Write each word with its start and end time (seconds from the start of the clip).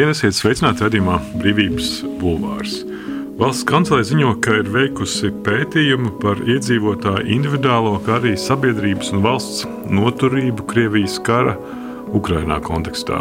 Labdien, 0.00 0.14
esiet 0.16 0.32
sveicināti 0.32 0.80
redzējumā 0.80 1.18
Brīvības 1.42 1.88
Bulvārs. 2.22 2.78
Valsts 3.36 3.66
kancelē 3.68 4.00
ziņo, 4.08 4.30
ka 4.40 4.54
ir 4.62 4.70
veikusi 4.72 5.28
pētījumu 5.44 6.14
par 6.22 6.40
iedzīvotāju 6.40 7.26
individuālo, 7.34 7.98
kā 8.06 8.14
arī 8.16 8.32
sabiedrības 8.40 9.12
un 9.12 9.20
valsts 9.26 9.66
noturību 9.92 10.64
Krievijas 10.72 11.18
kara 11.20 11.52
Ukrainā 12.16 12.62
kontekstā. 12.64 13.20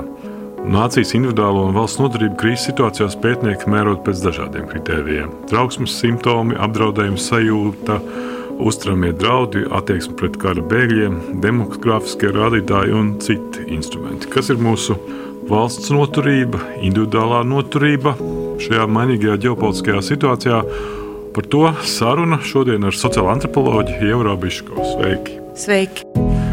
Nācijas 0.71 1.11
individuālo 1.19 1.67
un 1.67 1.75
valsts 1.75 1.99
noturību 1.99 2.39
krīzes 2.39 2.69
situācijās 2.69 3.19
pētnieki 3.27 3.67
mērot 3.75 4.05
pēc 4.07 4.23
dažādiem 4.29 4.71
kritērijiem- 4.71 5.35
trauksmes 5.51 5.99
simptomi, 5.99 6.55
apdraudējuma 6.55 7.19
sajūta, 7.19 7.99
uzturamie 8.55 9.11
draudi, 9.19 9.67
attieksme 9.67 10.15
pret 10.15 10.39
kara 10.39 10.63
bēgļiem, 10.63 11.41
demografiskie 11.43 12.31
rādītāji 12.31 12.95
un 12.95 13.17
citi 13.19 13.67
instrumenti. 13.67 14.31
Kas 14.31 14.49
ir 14.49 14.63
mūsu 14.63 14.95
valsts 15.49 15.89
noturība, 15.93 16.61
individuālā 16.85 17.41
noturība 17.47 18.13
šajā 18.61 18.85
mainīgajā 18.91 19.37
ģeopolitiskajā 19.45 20.01
situācijā. 20.05 20.63
Par 21.33 21.45
to 21.49 21.63
saruna 21.85 22.39
šodien 22.45 22.85
ar 22.89 22.97
sociālo 22.97 23.31
antropoloģu 23.33 23.99
Ievro 24.09 24.35
Biško. 24.39 24.77
Sveiki! 24.93 25.39
Sveiki! 25.59 26.05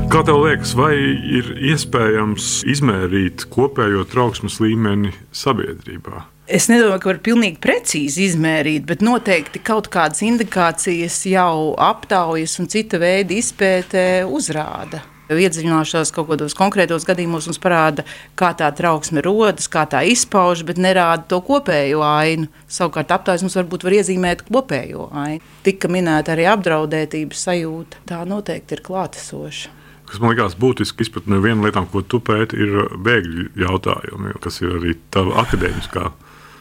Kā 0.06 0.20
tev 0.22 0.38
liekas, 0.44 0.72
vai 0.78 0.94
ir 0.96 1.48
iespējams 1.72 2.60
izmērīt 2.70 3.48
kopējo 3.50 4.04
trauksmes 4.08 4.60
līmeni 4.62 5.10
sabiedrībā? 5.34 6.22
Es 6.46 6.68
nedomāju, 6.70 7.00
ka 7.02 7.10
var 7.10 7.18
pilnīgi 7.26 7.58
precīzi 7.58 8.28
izmērīt, 8.28 8.84
bet 8.86 9.02
noteikti 9.02 9.64
kaut 9.66 9.90
kādas 9.90 10.22
indikācijas 10.22 11.18
jau 11.26 11.74
aptaujas 11.74 12.54
un 12.62 12.70
cita 12.70 13.02
veida 13.02 13.34
izpētē 13.34 14.06
uzrāda. 14.30 15.02
Iedziļināšanās 15.26 16.12
kaut 16.14 16.28
kādos 16.30 16.54
konkrētos 16.54 17.06
gadījumos 17.08 17.48
mums 17.50 17.58
parāda, 17.62 18.04
kā 18.38 18.52
tā 18.58 18.68
trauksme 18.78 19.24
rodas, 19.26 19.66
kā 19.66 19.82
tā 19.90 20.04
izpaužas, 20.06 20.62
bet 20.68 20.78
nerāda 20.78 21.26
to 21.32 21.40
kopējo 21.46 22.04
ainu. 22.06 22.46
Savukārt 22.70 23.10
aptaujas 23.16 23.42
mums 23.42 23.56
varbūt 23.58 23.86
var 23.88 23.96
iezīmēt 23.98 24.44
kopējo 24.46 25.08
ainu. 25.24 25.42
Tika 25.66 25.90
minēta 25.90 26.36
arī 26.36 26.46
apdraudētības 26.52 27.42
sajūta. 27.48 28.04
Tā 28.06 28.22
noteikti 28.28 28.78
ir 28.78 28.84
klātesoša. 28.86 29.74
Kas 30.06 30.22
man 30.22 30.30
liekas 30.30 30.54
būtiski 30.62 31.02
izpratne 31.02 31.34
no 31.34 31.42
viena 31.42 31.66
lietām, 31.66 31.88
ko 31.90 32.04
tu 32.06 32.20
pēti, 32.22 32.60
ir 32.62 32.94
bēgļu 33.02 33.48
jautājumi, 33.58 34.36
kas 34.44 34.60
ir 34.62 34.76
arī 34.78 34.94
tava 35.10 35.40
akadēmiskā 35.42 36.12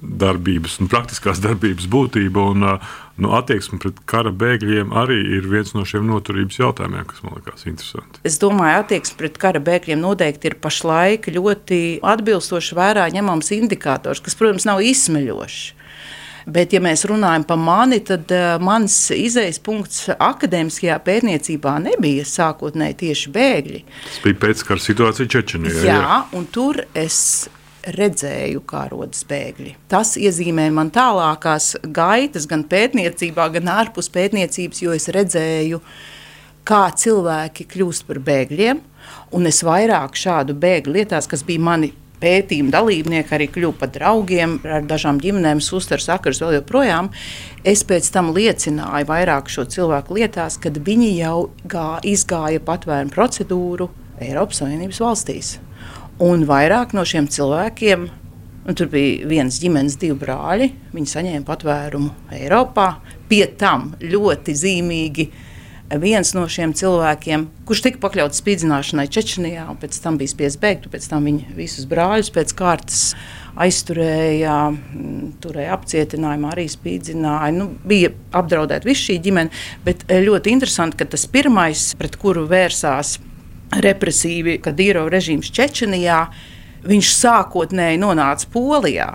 darbības 0.01 0.79
un 0.81 0.89
praktiskās 0.91 1.41
darbības 1.43 1.85
būtība. 1.91 2.49
Un, 2.55 2.65
nu, 3.21 3.31
attieksme 3.37 3.79
pret 3.81 4.01
kara 4.09 4.31
bēgļiem 4.35 4.91
arī 4.95 5.19
ir 5.37 5.47
viens 5.51 5.71
no 5.75 5.85
šiem 5.87 6.07
noturības 6.09 6.59
jautājumiem, 6.59 7.05
kas 7.09 7.23
man 7.23 7.37
liekas 7.37 7.67
interesanti. 7.69 8.21
Es 8.27 8.39
domāju, 8.41 8.81
attieksme 8.83 9.19
pret 9.21 9.39
kara 9.41 9.61
bēgļiem 9.63 10.03
noteikti 10.03 10.51
ir 10.51 10.57
pašlaik 10.63 11.29
ļoti 11.35 11.81
atbilstoši 12.03 12.77
vērā 12.77 13.07
ņemams 13.15 13.53
indikators, 13.55 14.23
kas, 14.25 14.37
protams, 14.39 14.67
nav 14.67 14.83
izsmeļošs. 14.83 15.63
Bet, 16.45 16.75
ja 16.75 16.79
mēs 16.83 17.01
runājam 17.09 17.41
par 17.49 17.57
mani, 17.57 17.97
tad 18.05 18.29
uh, 18.29 18.59
mans 18.61 18.93
izējas 19.15 19.57
punkts 19.65 20.03
akadēmiskajā 20.13 20.99
pētniecībā 21.07 21.73
nebija 21.81 22.25
sākotnēji 22.29 22.99
tieši 22.99 23.31
bēgļi. 23.33 23.81
Tas 24.03 24.19
bija 24.27 24.41
pēckara 24.43 24.83
situācija 24.83 25.31
Čečenijā. 25.33 25.81
Jā, 25.81 25.95
jā, 26.03 26.19
un 26.37 26.45
tur 26.53 26.83
es 26.93 27.17
redzēju, 27.95 28.63
kā 28.67 28.85
rodas 28.91 29.25
bēgļi. 29.29 29.75
Tas 29.91 30.15
iezīmē 30.17 30.67
man 30.73 30.91
tālākās 30.93 31.75
gaitas, 31.83 32.47
gan 32.49 32.65
pētniecībā, 32.69 33.49
gan 33.57 33.71
ārpus 33.75 34.09
pētniecības, 34.13 34.81
jo 34.85 34.95
es 34.95 35.09
redzēju, 35.13 35.81
kā 36.65 36.85
cilvēki 36.97 37.67
kļūst 37.75 38.07
par 38.07 38.21
bēgļiem. 38.25 38.81
Un 39.37 39.45
es 39.45 39.61
vairāk 39.65 40.17
šādu 40.17 40.55
bēgļu 40.57 40.97
lietās, 40.97 41.29
kas 41.29 41.45
bija 41.45 41.61
mani 41.61 41.91
pētījuma 42.21 42.73
dalībnieki, 42.73 43.33
arī 43.35 43.47
kļuvu 43.51 43.75
par 43.79 43.91
draugiem, 43.93 44.57
ar 44.63 44.85
dažām 44.87 45.19
ģimenēm, 45.21 45.61
uztver 45.77 46.01
sakars 46.01 46.41
vēl 46.41 46.57
joprojām. 46.59 47.11
Es 47.67 47.83
pēc 47.87 48.09
tam 48.15 48.31
liecināju 48.35 49.09
vairāk 49.09 49.51
šo 49.51 49.67
cilvēku 49.75 50.17
lietās, 50.17 50.57
kad 50.61 50.79
viņi 50.87 51.11
jau 51.19 51.49
gā, 51.69 51.99
izgāja 52.07 52.63
patvērumu 52.65 53.13
procedūru 53.13 53.91
Eiropas 54.23 54.63
Savienības 54.63 55.01
valstīs. 55.03 55.55
Un 56.23 56.45
vairāk 56.47 56.93
no 56.95 57.03
šiem 57.03 57.25
cilvēkiem, 57.27 58.05
un 58.63 58.77
tur 58.79 58.87
bija 58.87 59.27
viens 59.27 59.57
ģimenes, 59.59 59.97
divi 59.99 60.15
brāļi, 60.21 60.69
viņi 60.95 61.11
saņēma 61.11 61.43
patvērumu 61.43 62.13
Eiropā. 62.37 62.85
Pie 63.27 63.43
tam 63.59 63.89
ļoti 63.99 64.55
zīmīgi 64.55 65.25
viens 65.99 66.31
no 66.37 66.45
šiem 66.47 66.71
cilvēkiem, 66.77 67.43
kurš 67.67 67.83
tika 67.89 68.01
pakļauts 68.05 68.39
spīdzināšanai 68.39 69.05
Čečenijā, 69.11 69.67
un 69.73 69.81
pēc 69.81 69.99
tam 70.01 70.15
bija 70.21 70.31
spiests 70.31 70.61
bēgt, 70.63 70.87
pēc 70.93 71.09
tam 71.11 71.27
viņa 71.27 71.51
visus 71.59 71.83
brāļus 71.91 72.31
pēc 72.31 72.55
kārtas 72.63 73.03
aizturēja, 73.59 74.55
turēja 75.43 75.75
apcietinājumā, 75.75 76.55
arī 76.55 76.69
spīdzināja. 76.71 77.51
Nu, 77.59 77.73
bija 77.83 78.15
apdraudēta 78.39 78.87
visa 78.87 79.09
šī 79.09 79.19
ģimene, 79.27 79.63
bet 79.83 80.07
ļoti 80.07 80.55
interesanti, 80.55 81.03
ka 81.03 81.11
tas 81.11 81.27
pirmais, 81.27 81.89
pret 81.99 82.15
kuru 82.23 82.47
vērsās 82.47 83.17
represīvi, 83.83 84.59
kad 84.63 84.77
Dīro 84.77 85.05
režīms 85.11 85.51
Čečenijā, 85.55 86.25
viņš 86.85 87.13
sākotnēji 87.19 88.01
nonāca 88.01 88.49
Polijā. 88.53 89.09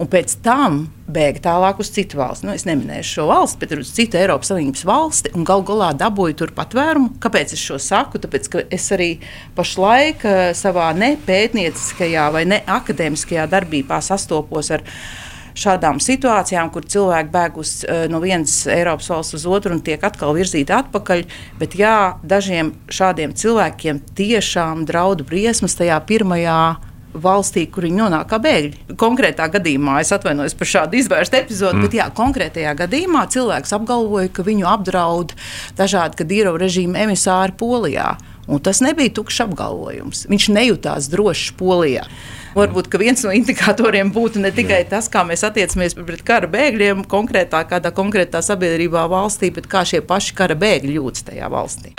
Un 0.00 0.08
pēc 0.08 0.38
tam 0.40 0.86
bēga 1.12 1.42
tālāk 1.44 1.82
uz 1.82 1.90
citu 1.92 2.16
valsti. 2.22 2.46
Nu, 2.48 2.54
es 2.56 2.64
neminēšu 2.64 3.18
šo 3.18 3.26
valsti, 3.28 3.58
bet 3.60 3.74
uz 3.76 3.90
citu 3.92 4.16
Eiropas 4.16 4.48
Savienības 4.48 4.84
valsti 4.88 5.32
un 5.36 5.44
gal 5.44 5.60
galā 5.68 5.90
dabūju 6.00 6.38
tur 6.40 6.54
patvērumu. 6.56 7.18
Kāpēc 7.20 7.52
es 7.52 7.60
šo 7.60 7.76
saku? 7.82 8.20
Tāpēc, 8.22 8.48
ka 8.48 8.62
es 8.72 8.88
arī 8.96 9.10
pašlaik 9.58 10.24
eh, 10.24 10.40
savā 10.56 10.88
nepētnieciskajā 10.96 12.30
vai 12.32 12.46
neakadēmiskajā 12.48 13.44
darbībā 13.52 14.00
sastopos 14.06 14.72
ar 14.72 14.86
viņu 14.86 15.29
šādām 15.60 16.00
situācijām, 16.02 16.70
kur 16.72 16.86
cilvēki 16.88 17.32
bēg 17.34 17.58
uz, 17.60 17.84
eh, 17.84 18.06
no 18.10 18.20
vienas 18.20 18.66
Eiropas 18.66 19.10
valsts 19.12 19.34
uz 19.38 19.46
otru 19.46 19.76
un 19.76 19.80
tiek 19.80 20.02
atkal 20.02 20.34
virzīti 20.34 20.74
atpakaļ. 20.76 21.24
Bet 21.58 21.76
jā, 21.78 22.16
dažiem 22.24 22.74
šādiem 22.88 23.34
cilvēkiem 23.34 24.00
tiešām 24.14 24.86
draud 24.86 25.26
briesmas 25.26 25.76
tajā 25.76 26.00
pirmajā 26.06 26.76
valstī, 27.14 27.64
kur 27.70 27.84
viņi 27.86 27.98
nonāk 27.98 28.28
kā 28.30 28.38
bēgļi. 28.42 28.96
Konkrētā 29.00 29.48
gadījumā 29.50 29.98
es 30.00 30.12
atvainojos 30.14 30.54
par 30.58 30.70
šādu 30.70 30.98
izvērstu 31.00 31.40
epizodi, 31.40 31.78
mm. 31.78 31.86
bet 31.86 31.96
jā, 31.98 32.06
konkrētajā 32.14 32.74
gadījumā 32.78 33.24
cilvēks 33.34 33.74
apgalvoja, 33.76 34.30
ka 34.34 34.46
viņu 34.46 34.68
apdraud 34.70 35.34
dažādi 35.78 36.20
Kadīro 36.22 36.54
režīma 36.60 37.04
emisāri 37.06 37.56
Polijā. 37.58 38.14
Un 38.50 38.62
tas 38.62 38.80
nebija 38.82 39.12
tukšs 39.14 39.44
apgalvojums. 39.46 40.24
Viņš 40.30 40.50
nejūtās 40.54 41.10
drošs 41.10 41.54
Polijā. 41.58 42.06
Varbūt 42.50 42.88
viens 42.98 43.20
no 43.22 43.30
indikatoriem 43.34 44.10
būtu 44.10 44.40
ne 44.42 44.50
tikai 44.54 44.82
tas, 44.90 45.06
kā 45.12 45.22
mēs 45.26 45.44
attiecamies 45.46 45.94
pret 45.94 46.24
kara 46.26 46.50
bēgļiem 46.50 47.04
konkrētā, 47.10 47.62
kādā 47.70 47.92
konkrētā 47.94 48.42
sabiedrībā 48.42 49.04
valstī, 49.10 49.52
bet 49.54 49.68
kā 49.70 49.84
šie 49.86 50.02
paši 50.02 50.34
kara 50.34 50.56
bēgļi 50.58 50.96
jūtas 50.98 51.28
tajā 51.30 51.50
valstī. 51.52 51.94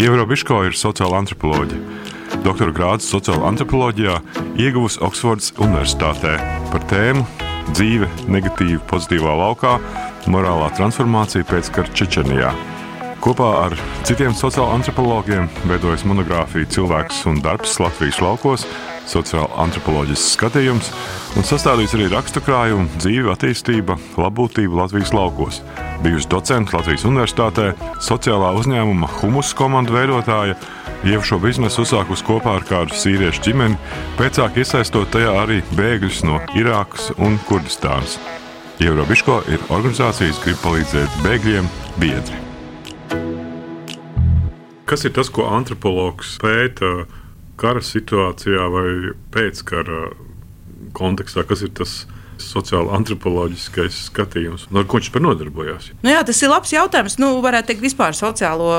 Ievro 0.00 0.24
Biško 0.24 0.62
ir 0.70 0.78
sociāla 0.78 1.20
antropoloģija. 1.20 1.98
Doktora 2.40 2.72
grādu 2.72 3.04
sociālajā 3.04 3.52
antropoloģijā 3.52 4.16
ieguvusi 4.62 5.02
Oksfordas 5.04 5.52
Universitātē 5.60 6.38
par 6.70 6.86
tēmu 6.88 7.26
dzīve 7.74 8.08
negatīvi 8.32 8.80
pozitīvā 8.88 9.36
laukā, 9.42 9.76
morālā 10.30 10.70
transformācija 10.78 11.44
pēc 11.50 11.68
kara 11.74 11.92
Čečenijā. 12.00 12.54
Kopā 13.20 13.48
ar 13.66 13.74
citiem 14.08 14.32
sociālajiem 14.32 14.78
antropologiem 14.78 15.48
veidojas 15.68 16.06
monogrāfija 16.08 16.70
Cilvēks 16.72 17.18
un 17.28 17.42
darbs 17.44 17.74
Latvijas 17.82 18.16
laukos, 18.24 18.64
sociāla 19.10 19.50
antropoloģisks 19.60 20.38
skatījums 20.38 20.88
un 21.36 21.44
sastādīts 21.44 21.92
arī 21.98 22.08
rakstu 22.14 22.40
krājuma 22.46 22.88
dzīve, 22.96 23.28
attīstība, 23.34 23.98
labbūtība 24.16 24.80
Latvijas 24.80 25.12
laukos. 25.12 25.60
Bijusi 26.00 26.32
docente 26.32 26.78
Latvijas 26.78 27.04
Universitātē, 27.10 27.68
sociālā 28.00 28.54
uzņēmuma 28.56 29.12
humus 29.18 29.52
komandu 29.52 29.98
veidotāja, 29.98 30.56
jau 31.04 31.20
šo 31.20 31.42
biznesu 31.44 31.84
uzsākusi 31.84 32.24
kopā 32.24 32.56
ar 32.56 32.68
kādu 32.72 32.96
sīriešu 32.96 33.44
ģimeni, 33.50 33.80
pēcāk 34.16 34.56
iesaistot 34.64 35.12
tajā 35.12 35.36
arī 35.44 35.60
bēgļus 35.76 36.24
no 36.24 36.40
Irākas 36.56 37.12
un 37.20 37.36
Kurdistānas. 37.50 38.16
Eirobiško 38.80 39.42
ir 39.52 39.66
organizācijas, 39.68 40.40
grib 40.40 40.64
palīdzēt 40.64 41.26
bēgļiem 41.26 41.68
biedri. 42.00 42.49
Kas 44.90 45.04
ir 45.06 45.12
tas, 45.14 45.28
ko 45.30 45.44
antropologs 45.46 46.34
pēta 46.42 47.04
kara 47.60 47.82
situācijā 47.84 48.64
vai 48.72 48.88
pēckara 49.30 50.08
kontekstā? 50.98 51.46
Kas 51.46 51.62
ir 51.66 51.70
tas? 51.78 52.00
sociāla 52.40 52.94
antropoloģiskais 52.96 54.06
skatījums, 54.08 54.62
no 54.72 54.80
ko 54.88 54.96
viņš 54.96 55.10
par 55.12 55.24
nodarbojās? 55.24 55.90
Nu 56.00 56.08
jā, 56.12 56.22
tas 56.26 56.40
ir 56.40 56.48
labs 56.48 56.72
jautājums. 56.72 57.18
Nu, 57.20 57.34
varētu 57.44 57.68
teikt, 57.68 57.84
vispār 57.84 58.16
sociālo 58.16 58.70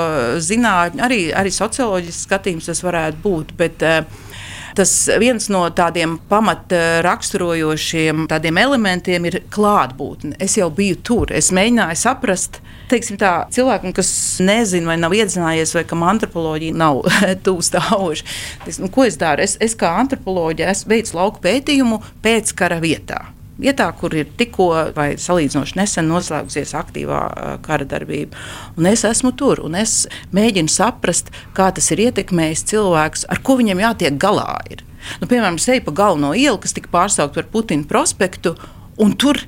zinātņu, 0.41 1.03
arī, 1.05 1.19
arī 1.37 1.53
socioloģisks 1.53 2.25
skatījums 2.25 2.71
tas 2.71 2.81
varētu 2.81 3.21
būt. 3.21 3.53
Bet, 3.59 3.85
uh, 3.85 4.30
Tas 4.77 4.93
viens 5.21 5.49
no 5.51 5.63
tādiem 5.75 6.17
pamat 6.29 6.73
raksturojošiem 7.05 8.27
elementiem 8.61 9.27
ir 9.29 9.41
klātbūtne. 9.51 10.37
Es 10.39 10.57
jau 10.59 10.69
biju 10.73 10.99
tur, 11.03 11.33
es 11.35 11.51
mēģināju 11.55 11.99
saprast, 11.99 12.61
teiksim, 12.91 13.19
tā, 13.21 13.33
cilvēkam, 13.53 13.93
kas 13.95 14.11
nezina 14.43 14.91
vai 14.91 14.97
nav 15.01 15.15
iedzinājies, 15.15 15.75
vai 15.77 15.85
kam 15.87 16.05
antropoloģija 16.07 16.77
nav 16.77 17.03
tuvu 17.45 17.65
stāvoša. 17.65 18.25
Nu, 18.79 18.91
ko 18.93 19.07
es 19.07 19.19
daru? 19.21 19.43
Es, 19.43 19.57
es 19.63 19.77
kā 19.79 19.93
antropoloģija 20.01 20.73
veicu 20.87 21.19
lauku 21.19 21.43
pētījumu 21.43 22.01
pēc 22.23 22.55
kara 22.57 22.81
vietā 22.83 23.25
vietā, 23.61 23.87
kur 23.97 24.13
ir 24.17 24.29
tikko 24.37 24.69
vai 24.95 25.13
salīdzinoši 25.21 25.77
nesen 25.79 26.09
noslēgusies 26.11 26.73
aktīvā 26.77 27.21
kara 27.65 27.87
darbība. 27.87 28.37
Un 28.77 28.89
es 28.91 29.05
esmu 29.07 29.33
tur 29.37 29.63
un 29.65 29.77
es 29.79 30.05
mēģinu 30.35 30.71
saprast, 30.71 31.31
kā 31.57 31.69
tas 31.75 31.91
ir 31.93 32.05
ietekmējis 32.07 32.65
cilvēkus, 32.73 33.27
ar 33.31 33.41
ko 33.45 33.57
viņiem 33.61 33.83
jātiek 33.85 34.19
galā. 34.21 34.55
Ir. 34.73 34.85
Nu, 35.21 35.27
piemēram, 35.27 35.57
es 35.61 35.69
eju 35.71 35.85
pa 35.87 35.95
galveno 36.03 36.33
ielu, 36.37 36.59
kas 36.61 36.75
tika 36.77 36.91
pārsaukta 36.93 37.41
par 37.41 37.51
Putina 37.53 37.87
prospektu, 37.89 38.55
un 39.01 39.15
tur 39.17 39.39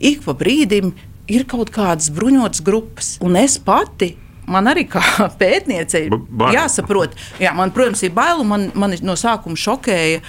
ik 0.00 0.24
pa 0.24 0.36
brīdim 0.36 0.94
ir 1.32 1.46
kaut 1.48 1.72
kādas 1.74 2.10
bruņotas 2.14 2.64
grupas. 2.64 3.14
Un 3.24 3.36
es 3.40 3.58
pati 3.62 4.14
man 4.50 4.70
arī 4.70 4.86
kā 4.90 5.02
pētniecei 5.40 6.08
jāsaprot, 6.54 7.16
jā, 7.42 7.52
man, 7.56 7.72
protams, 7.74 8.02
ir 8.06 8.14
bail, 8.16 8.42
un 8.42 8.50
man, 8.50 8.68
man 8.78 8.96
no 9.06 9.16
sākuma 9.18 9.58
šokēja 9.58 10.22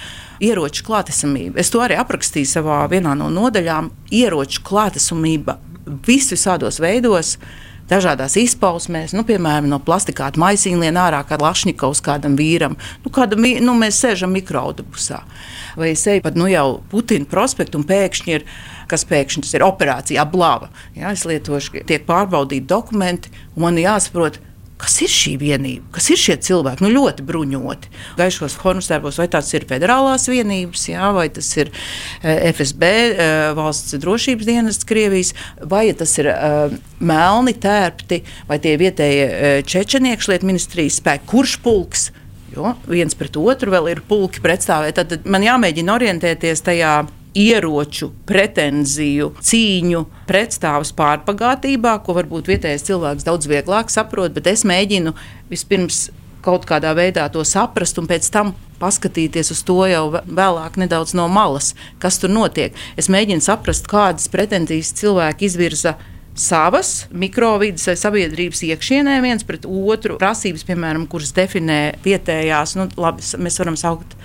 ieroču 0.44 0.84
klātesamība. 0.86 1.60
Es 1.62 1.70
to 1.72 1.82
arī 1.84 1.98
aprakstīju 2.00 2.50
savā 2.50 2.82
vienā 2.90 3.14
no 3.18 3.30
nodaļām. 3.32 3.90
Ieroču 4.14 4.64
klātesamība 4.66 5.58
visvisādos 6.06 6.80
veidos. 6.82 7.36
Dažādās 7.90 8.38
izpausmēs, 8.40 9.12
nu, 9.12 9.26
piemēram, 9.28 9.68
no 9.68 9.76
plastikāta 9.84 10.40
maisiņiem 10.40 10.96
ārā, 10.96 11.20
kā 11.28 11.36
Lašņikovs 11.40 12.00
kādam 12.04 12.38
vīram. 12.38 12.78
Nu, 13.04 13.12
kāda, 13.12 13.36
nu, 13.36 13.76
mēs 13.76 14.00
sēžam 14.00 14.32
mikroautobusā 14.32 15.20
vai 15.76 15.90
es 15.90 16.06
eju 16.06 16.22
pat 16.24 16.38
nu, 16.38 16.46
jau 16.50 16.80
Putina 16.90 17.26
prospektu 17.28 17.80
un 17.80 17.86
pēkšņi 17.88 18.34
ir. 18.36 18.46
Kas 18.84 19.06
pēkšņi 19.08 19.48
ir 19.56 19.64
operācija, 19.64 20.24
ablava. 20.26 20.68
Ja, 20.92 21.14
es 21.16 21.22
lietošu, 21.24 21.80
tiek 21.88 22.02
pārbaudīti 22.04 22.68
dokumenti, 22.68 23.30
un 23.56 23.64
man 23.64 23.78
jāsaprot, 23.80 24.36
Kas 24.84 24.98
ir 25.00 25.08
šī 25.08 25.30
vienība? 25.40 25.86
Kas 25.96 26.10
ir 26.12 26.18
šie 26.20 26.34
cilvēki? 26.44 26.84
Nu, 26.84 26.90
ļoti 26.92 27.24
bruņoti. 27.24 27.92
Gaišos 28.18 28.56
formas 28.60 28.90
darbos, 28.90 29.16
vai 29.20 29.26
tās 29.32 29.48
ir 29.56 29.64
federālās 29.70 30.28
vienības, 30.28 30.82
jā, 30.90 31.08
vai 31.16 31.30
tas 31.32 31.48
ir 31.56 31.70
eh, 31.72 32.50
FSB, 32.50 32.90
eh, 32.90 33.32
valsts 33.56 33.96
drošības 34.02 34.50
dienests 34.50 34.88
Krievijas, 34.88 35.32
vai 35.64 35.86
tas 35.96 36.12
ir 36.20 36.28
uh, 36.28 36.74
melni 37.00 37.54
tērpti, 37.56 38.20
vai 38.50 38.58
tie 38.60 38.74
vietējie 38.80 39.24
uh, 39.24 39.56
čečeniekšlietu 39.64 40.48
ministrijas 40.48 41.00
spēki, 41.00 41.28
kurš 41.32 41.56
pulks. 41.64 42.10
Jo 42.54 42.74
viens 42.86 43.16
pret 43.18 43.38
otru 43.40 43.72
vēl 43.72 43.88
ir 43.94 44.04
pulki 44.06 44.42
pretstāvēt. 44.44 45.00
Tad 45.00 45.24
man 45.30 45.46
jāmēģina 45.46 45.96
orientēties 45.96 46.62
tajā 46.66 46.98
ieroču 47.34 48.10
pretenziju, 48.28 49.32
cīņu 49.42 50.04
pretstāvus 50.28 50.94
pārpagātībā, 50.96 51.96
ko 52.04 52.16
varbūt 52.18 52.50
vietējais 52.52 52.86
cilvēks 52.88 53.26
daudz 53.26 53.50
vieglāk 53.50 53.90
saprot, 53.92 54.34
bet 54.36 54.50
es 54.52 54.64
mēģinu 54.68 55.14
vispirms 55.50 56.06
kaut 56.44 56.66
kādā 56.68 56.92
veidā 56.96 57.26
to 57.32 57.42
saprast 57.48 57.98
un 57.98 58.08
pēc 58.10 58.28
tam 58.32 58.52
paskatīties 58.80 59.52
uz 59.54 59.62
to 59.66 59.78
jau 59.88 60.04
vēlāk, 60.12 60.78
nedaudz 60.80 61.14
no 61.16 61.26
malas, 61.32 61.72
kas 62.02 62.18
tur 62.20 62.32
notiek. 62.32 62.74
Es 63.00 63.08
mēģinu 63.12 63.44
saprast, 63.44 63.88
kādas 63.90 64.28
pretenzijas 64.32 64.92
cilvēki 64.98 65.48
izvirza 65.48 65.96
savas 66.34 67.06
mikrovidas 67.14 67.86
vai 67.88 67.94
sabiedrības 67.98 68.64
iekšienē 68.66 69.20
viens 69.22 69.46
pret 69.46 69.66
otru. 69.68 70.18
Prasības, 70.20 70.66
piemēram, 70.66 71.06
kuras 71.10 71.32
definē 71.36 71.80
vietējās, 72.04 72.74
nu, 72.80 72.88
labi, 72.98 73.24
mēs 73.38 73.60
varam 73.62 73.78
saukt 73.80 74.18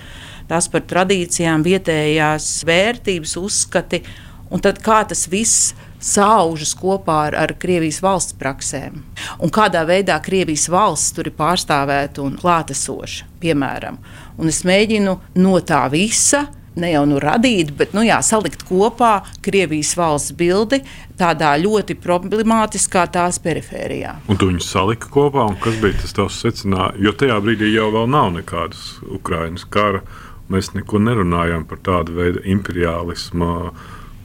tās 0.50 0.68
par 0.70 0.84
tradīcijām, 0.90 1.64
vietējās 1.66 2.50
vērtības, 2.68 3.36
uzskati, 3.40 4.02
un 4.50 4.62
tad 4.64 4.82
kā 4.84 5.02
tas 5.08 5.28
viss 5.30 5.72
saužas 6.00 6.72
kopā 6.78 7.16
ar, 7.28 7.36
ar 7.36 7.54
Krievijas 7.60 8.00
valsts 8.02 8.36
praksēm. 8.40 9.02
Un 9.44 9.52
kādā 9.52 9.84
veidā 9.88 10.16
Krievijas 10.24 10.68
valsts 10.72 11.14
tur 11.16 11.28
ir 11.28 11.36
pārstāvēta 11.36 12.24
un 12.24 12.38
klātesoša, 12.40 13.28
piemēram. 13.42 14.00
Un 14.40 14.48
es 14.50 14.64
mēģinu 14.66 15.18
no 15.38 15.58
tā 15.60 15.84
visa 15.92 16.46
ne 16.80 16.92
jau 16.92 17.02
nu 17.08 17.18
radīt, 17.20 17.72
bet 17.76 17.92
nu, 17.96 18.02
jā, 18.06 18.20
salikt 18.24 18.62
kopā 18.68 19.20
Krievijas 19.44 19.92
valsts 19.98 20.34
bildi 20.38 20.80
tādā 21.20 21.52
ļoti 21.60 21.96
problemātiskā 22.00 23.04
tās 23.12 23.40
perifērijā. 23.42 24.16
Un 24.30 24.40
tu 24.40 24.48
viņus 24.48 24.70
saliki 24.72 25.10
kopā, 25.12 25.44
un 25.50 25.58
kas 25.60 25.76
bija 25.82 25.98
tas 26.00 26.16
tavs 26.16 26.40
secinājums? 26.44 27.02
Jo 27.04 27.12
tajā 27.12 27.36
brīdī 27.44 27.74
jau 27.74 27.90
nav 28.06 28.32
nekādas 28.38 28.94
Ukraiņas 29.18 29.66
kara 29.74 30.04
Mēs 30.50 30.72
neko 30.74 30.98
nerunājam 31.02 31.64
par 31.68 31.78
tādu 31.86 32.16
veidu 32.16 32.42
imperialismu 32.50 33.70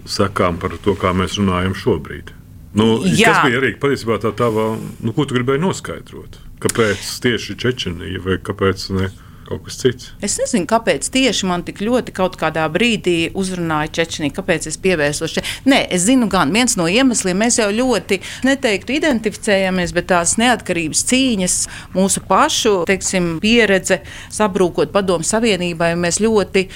sekām, 0.10 0.58
par 0.62 0.74
to, 0.82 0.96
kā 0.98 1.14
mēs 1.18 1.38
runājam 1.38 1.76
šobrīd. 1.78 2.32
Nu, 2.76 3.00
Jā. 3.08 3.30
kas 3.30 3.46
bija 3.46 3.60
arī 3.62 3.72
patiesībā 3.80 4.18
tā 4.24 4.34
tava, 4.36 4.74
nu, 4.76 5.14
ko 5.16 5.24
tu 5.24 5.38
gribēji 5.38 5.64
noskaidrot? 5.64 6.40
Kāpēc 6.66 7.06
tieši 7.24 7.56
Čečenija 7.62 8.24
vai 8.26 8.40
kāpēc 8.44 8.90
ne? 8.98 9.12
Kaut 9.46 9.66
kas 9.66 9.78
cits. 9.82 10.10
Es 10.26 10.38
nezinu, 10.42 10.68
kāpēc 10.70 11.08
tieši 11.14 11.50
man 11.50 11.64
tik 11.68 11.82
ļoti 11.86 12.14
kaut 12.16 12.38
kādā 12.40 12.66
brīdī 12.72 13.32
uzrunāja 13.38 13.92
Čečenija, 14.00 14.36
kāpēc 14.40 14.68
es 14.72 14.80
pievērsos 14.82 15.36
šeit. 15.36 15.52
Nē, 15.70 15.84
es 15.96 16.08
zinu, 16.08 16.30
gan 16.32 16.54
viens 16.56 16.78
no 16.80 16.88
iemesliem 16.92 17.40
mēs 17.44 17.60
jau 17.62 17.70
ļoti, 17.74 18.20
neteiktu, 18.48 18.98
identificējamies, 18.98 19.94
bet 19.96 20.10
tās 20.12 20.36
neatkarības 20.42 21.06
cīņas, 21.12 21.60
mūsu 21.96 22.26
pašu 22.30 22.76
teiksim, 22.90 23.36
pieredze, 23.44 24.02
sabrūkot 24.34 24.94
padomu 24.96 25.28
savienībai, 25.28 25.94
mēs 26.00 26.22
ļoti 26.24 26.68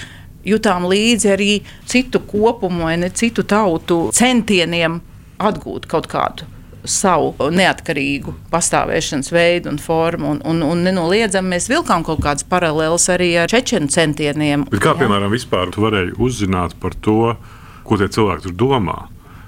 jutām 0.48 0.88
līdzi 0.90 1.34
arī 1.34 1.52
citu 1.90 2.22
kopumu 2.28 2.88
ne 2.98 3.10
citu 3.12 3.44
tautu 3.44 4.08
centieniem 4.16 5.02
atgūt 5.40 5.88
kaut 5.90 6.08
kādu 6.12 6.59
savu 6.88 7.50
neatkarīgu 7.52 8.34
pastāvēšanas 8.54 9.32
veidu 9.34 9.74
un 9.74 9.80
formu. 9.82 10.34
Un, 10.36 10.42
un, 10.48 10.64
un 10.66 10.84
nenoliedzami 10.86 11.56
mēs 11.56 11.70
vilkām 11.72 12.06
kaut 12.08 12.24
kādas 12.24 12.48
paralēlas 12.50 13.10
arī 13.14 13.34
ar 13.44 13.52
čečenu 13.52 13.92
centieniem. 13.92 14.68
Bet 14.70 14.84
kā 14.84 14.94
jā. 14.96 15.04
piemēram 15.04 15.34
vispār 15.34 15.74
tu 15.74 15.86
varēji 15.86 16.18
uzzināt 16.22 16.78
par 16.82 16.96
to, 16.96 17.36
ko 17.88 18.00
tie 18.00 18.10
cilvēki 18.12 18.50
tur 18.50 18.60
domā? 18.68 19.00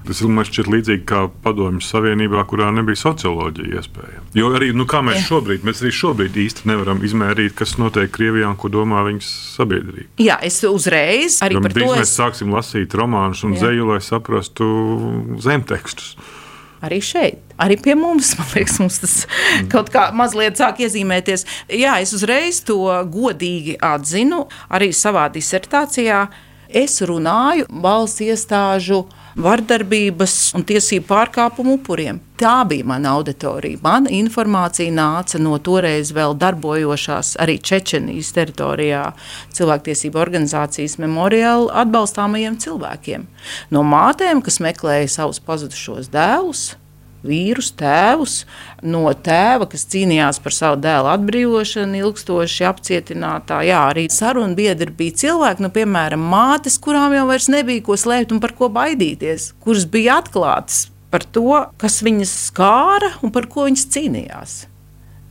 Tas 0.01 0.17
man 0.25 0.47
šķiet 0.47 0.65
līdzīgi 0.71 1.03
kā 1.05 1.27
Padomju 1.43 1.83
Savienībā, 1.85 2.41
kurā 2.50 2.71
nebija 2.73 2.97
socioloģija 2.97 3.77
iespējama. 3.77 4.23
Jo 4.33 4.50
arī 4.57 4.71
nu, 4.73 4.88
mēs 4.89 5.19
Jā. 5.19 5.27
šobrīd, 5.27 5.67
mēs 5.67 5.83
arī 5.83 5.91
šobrīd 5.93 6.39
īsti 6.41 6.65
nevaram 6.71 7.03
izmērīt, 7.05 7.53
kas 7.59 7.75
notiek 7.77 8.09
Krievijā 8.09 8.50
un 8.50 8.57
ko 8.57 8.71
domā 8.73 9.03
viņas 9.05 9.29
sabiedrība. 9.59 10.09
Jā, 10.25 10.39
es 10.41 10.57
uzreiz 10.65 11.38
arī 11.45 11.59
Tam 11.59 11.67
par 11.67 11.77
to. 11.77 11.85
Mēs 11.93 12.07
es... 12.07 12.15
sāksim 12.17 12.50
lasīt 12.55 12.97
romānus 12.97 13.45
un 13.45 13.53
Jā. 13.53 13.67
zeju, 13.67 13.91
lai 13.93 14.01
saprastu 14.01 14.71
zemtekstus 15.45 16.15
arī 16.85 17.00
šeit. 17.03 17.39
Arī 17.61 17.77
pie 17.81 17.95
mums, 17.97 18.33
man 18.39 18.50
liekas, 18.55 18.79
mums 18.81 19.00
tas 19.03 19.15
kaut 19.71 19.91
kā 19.93 20.09
mazliet 20.17 20.59
sāk 20.59 20.81
iezīmēties. 20.85 21.45
Jā, 21.77 22.00
es 22.03 22.13
uzreiz 22.17 22.61
to 22.65 22.79
godīgi 23.13 23.77
atzinu 23.85 24.45
arī 24.73 24.91
savā 24.95 25.27
disertācijā. 25.33 26.25
Es 26.71 27.01
runāju 27.03 27.67
valsts 27.83 28.23
iestāžu 28.23 29.03
vardarbības 29.39 30.35
un 30.57 30.65
tiesību 30.67 31.07
pārkāpumu 31.09 31.77
upuriem. 31.79 32.19
Tā 32.41 32.63
bija 32.65 32.88
mana 32.89 33.13
auditorija. 33.15 33.77
Mana 33.83 34.09
informācija 34.17 34.91
nāca 34.93 35.39
no 35.39 35.59
toreiz 35.61 36.09
vēl 36.15 36.33
darbojošās 36.41 37.35
arī 37.43 37.59
Čečenijas 37.61 38.33
teritorijā 38.33 39.03
cilvēktiesību 39.53 40.19
organizācijas 40.21 40.97
memoriāla 41.01 41.83
atbalstāmajiem 41.83 42.57
cilvēkiem. 42.63 43.27
No 43.71 43.85
mātēm, 43.85 44.41
kas 44.41 44.59
meklēja 44.63 45.09
savus 45.19 45.41
pazudušos 45.45 46.09
dēlus, 46.11 46.71
vīrus, 47.27 47.71
tēvus, 47.77 48.35
no 48.81 49.03
tēva, 49.13 49.67
kas 49.69 49.85
cīnījās 49.91 50.41
par 50.43 50.55
savu 50.55 50.79
dēlu 50.83 51.11
atbrīvošanu, 51.11 51.99
ilgstoši 52.01 52.67
apcietinātā. 52.69 53.61
Jā, 53.67 53.83
arī 53.91 54.07
sarunu 54.11 54.57
biedri 54.57 54.93
bija 54.97 55.17
cilvēki, 55.25 55.65
nu, 55.65 55.71
piemēram, 55.73 56.23
mātes, 56.33 56.79
kurām 56.81 57.15
jau 57.17 57.27
nebija 57.53 57.85
ko 57.85 57.97
slēpt 57.97 58.33
un 58.35 58.41
par 58.43 58.55
ko 58.57 58.71
baidīties, 58.73 59.51
kuras 59.61 59.85
bija 59.85 60.19
atklātas 60.21 60.89
par 61.11 61.25
to, 61.27 61.65
kas 61.81 62.01
viņas 62.05 62.35
skāra 62.47 63.11
un 63.21 63.33
par 63.35 63.49
ko 63.51 63.67
viņas 63.67 63.89
cīnījās. 63.93 64.53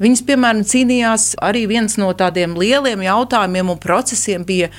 Viņas, 0.00 0.23
piemēram, 0.28 0.64
cīnījās 0.64 1.35
arī 1.44 1.66
viens 1.68 1.99
no 2.00 2.09
tādiem 2.16 2.54
lieliem 2.56 3.02
jautājumiem 3.04 3.75
un 3.75 3.80
procesiem 3.80 4.47
bija 4.49 4.70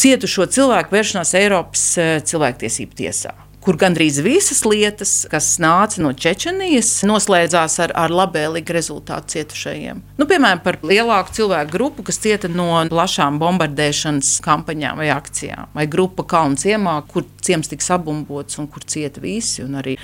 cietušo 0.00 0.48
cilvēku 0.52 0.96
vēršanās 0.96 1.36
Eiropas 1.40 1.86
eh, 2.00 2.18
cilvēktiesību 2.28 3.00
tiesā 3.00 3.32
kur 3.64 3.76
gandrīz 3.80 4.20
visas 4.24 4.62
lietas, 4.64 5.12
kas 5.30 5.52
nāca 5.60 6.00
no 6.00 6.12
Čečenijas, 6.16 6.88
noslēdzās 7.08 7.76
ar, 7.84 7.92
ar 7.98 8.12
labvēlīgu 8.14 8.72
rezultātu 8.72 9.34
cietušajiem. 9.34 10.00
Nu, 10.20 10.26
piemēram, 10.28 10.62
par 10.64 10.78
lielāku 10.86 11.34
cilvēku 11.36 11.74
grupu, 11.74 12.04
kas 12.08 12.20
cieta 12.22 12.48
no 12.48 12.70
plašām 12.90 13.36
bombardēšanas 13.40 14.38
kampaņām 14.44 15.02
vai 15.02 15.10
akcijām, 15.12 15.68
vai 15.76 15.86
grupa 15.90 16.24
Kalnu 16.30 16.56
ciemā, 16.60 16.96
kur 17.10 17.26
ciems 17.44 17.68
tika 17.68 17.84
sabumbots 17.84 18.58
un 18.60 18.68
kur 18.70 18.84
cieta 18.88 19.20
visi, 19.20 19.64
un 19.64 19.76
arī 19.80 19.96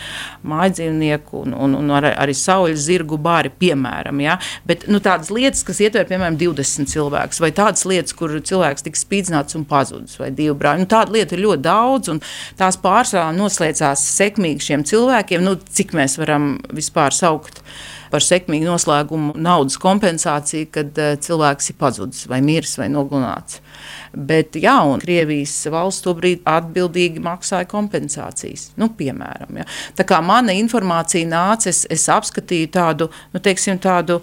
mājdzīvnieku 0.47 1.41
un, 1.47 1.57
un, 1.57 1.79
un 1.81 1.95
arī, 1.97 2.13
arī 2.17 2.37
saules 2.37 2.85
zirgu 2.85 3.17
bāri, 3.23 3.53
piemēram. 3.53 4.21
Ja? 4.25 4.37
Bet 4.69 4.85
nu, 4.91 5.01
tādas 5.05 5.33
lietas, 5.33 5.65
kas 5.67 5.81
ietver, 5.85 6.05
piemēram, 6.09 6.37
20 6.41 6.93
cilvēkus, 6.93 7.41
vai 7.45 7.53
tādas 7.57 7.87
lietas, 7.89 8.17
kur 8.17 8.37
cilvēks 8.37 8.85
tika 8.85 9.01
spīdzināts 9.01 9.57
un 9.57 9.65
pazudis, 9.69 10.21
vai 10.21 10.31
divi 10.35 10.57
brāļi. 10.57 10.85
Nu, 10.85 10.91
tāda 10.93 11.17
lieta 11.17 11.37
ir 11.37 11.45
ļoti 11.47 11.65
daudz, 11.65 12.13
un 12.13 12.23
tās 12.61 12.81
pārsvarā 12.83 13.33
noslēdzās 13.47 14.03
sekmīgi 14.19 14.71
šiem 14.71 14.87
cilvēkiem, 14.87 15.45
nu, 15.47 15.57
cik 15.57 15.95
mēs 15.97 16.19
varam 16.21 16.57
vispār 16.75 17.15
saukt 17.15 17.63
par 18.11 18.23
sekmīgu 18.23 18.67
noslēgumu 18.69 19.35
naudas 19.43 19.79
kompensāciju, 19.83 20.69
kad 20.75 20.99
uh, 21.01 21.15
cilvēks 21.23 21.73
ir 21.73 21.79
pazudis 21.81 22.27
vai 22.31 22.41
miris 22.45 22.77
vai 22.79 22.89
nogalināts. 22.93 23.61
Bet, 24.17 24.57
jā, 24.57 24.75
un 24.89 25.03
Krievijas 25.03 25.55
valsts 25.73 26.05
tobrīd 26.07 26.45
atbildīgi 26.49 27.21
maksāja 27.23 27.69
kompensācijas. 27.69 28.71
Nu, 28.81 28.89
piemēram, 28.97 29.61
ja. 29.61 29.67
tā 29.99 30.07
kā 30.09 30.23
mana 30.25 30.55
informācija 30.57 31.29
nāca, 31.29 31.69
es, 31.73 31.85
es 31.93 32.07
apskatīju 32.13 32.71
tādu, 32.73 33.11
nu, 33.35 33.43
teiksim, 33.43 33.81
tādu 33.83 34.21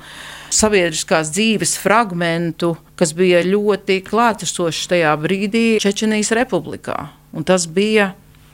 sabiedriskās 0.54 1.32
dzīves 1.34 1.76
fragmentu, 1.82 2.74
kas 3.00 3.14
bija 3.18 3.44
ļoti 3.46 4.02
klātesošs 4.08 4.90
tajā 4.92 5.14
brīdī 5.22 5.66
Čečenijas 5.84 6.34
republikā. 6.38 6.98
Un 7.34 7.46
tas 7.46 7.66
bija 7.70 8.12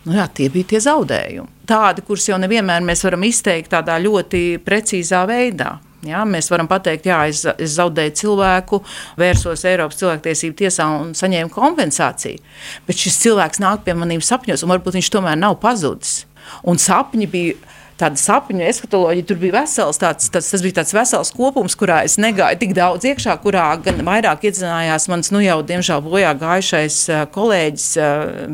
Nu 0.07 0.15
jā, 0.15 0.25
tie 0.31 0.47
bija 0.53 0.71
tie 0.71 0.79
zaudējumi. 0.83 1.65
Tādi, 1.69 2.03
kurus 2.07 2.29
jau 2.29 2.39
nevienmēr 2.41 2.83
mēs 2.85 3.03
varam 3.05 3.25
izteikt 3.27 3.71
tādā 3.73 3.97
ļoti 4.01 4.61
precīzā 4.65 5.25
veidā. 5.29 5.75
Jā, 6.07 6.21
mēs 6.23 6.47
varam 6.47 6.69
pateikt, 6.71 7.03
ka 7.03 7.25
es, 7.27 7.41
es 7.59 7.73
zaudēju 7.75 8.13
cilvēku, 8.21 8.79
vērsos 9.19 9.65
Eiropas 9.67 9.99
cilvēktiesību 9.99 10.55
tiesā 10.61 10.85
un 11.01 11.11
saņēmu 11.17 11.51
kompensāciju. 11.51 12.39
Bet 12.87 13.01
šis 13.03 13.19
cilvēks 13.25 13.59
nāk 13.59 13.83
pie 13.83 13.97
maniem 13.99 14.23
sapņos, 14.23 14.63
un 14.63 14.71
varbūt 14.71 14.95
viņš 14.95 15.11
tomēr 15.17 15.35
nav 15.39 15.57
pazudis. 15.59 16.21
Un 16.63 16.79
sapņi 16.79 17.27
bija 17.29 17.57
tāda 17.99 18.19
sapņu 18.19 18.63
eskatoloģija. 18.69 19.27
Tur 19.29 19.41
bija 19.41 19.57
vesels 19.59 19.99
tāds, 20.01 20.29
tāds, 20.31 20.51
tas 20.53 20.63
bija 20.65 20.79
tāds 20.79 20.95
vesels 20.95 21.33
kopums, 21.35 21.75
kurā 21.79 22.01
es 22.07 22.17
negāju 22.21 22.61
tik 22.61 22.75
daudz 22.77 23.07
iekšā, 23.11 23.35
kurā 23.43 23.67
gan 23.83 24.01
vairāk 24.07 24.47
iedzinājās 24.49 25.09
mans, 25.11 25.33
nu 25.35 25.43
jau, 25.43 25.59
diemžēl, 25.65 26.05
bojā 26.05 26.31
gājušais 26.39 27.01
kolēģis, 27.35 27.89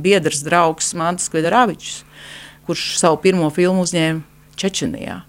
biedrs, 0.05 0.43
draugs 0.47 0.93
Mantas 0.97 1.29
Kvedaravičs, 1.33 2.01
kurš 2.65 2.89
savu 3.01 3.21
pirmo 3.23 3.53
filmu 3.53 3.85
uzņēma 3.85 4.59
Čečenijā 4.59 5.21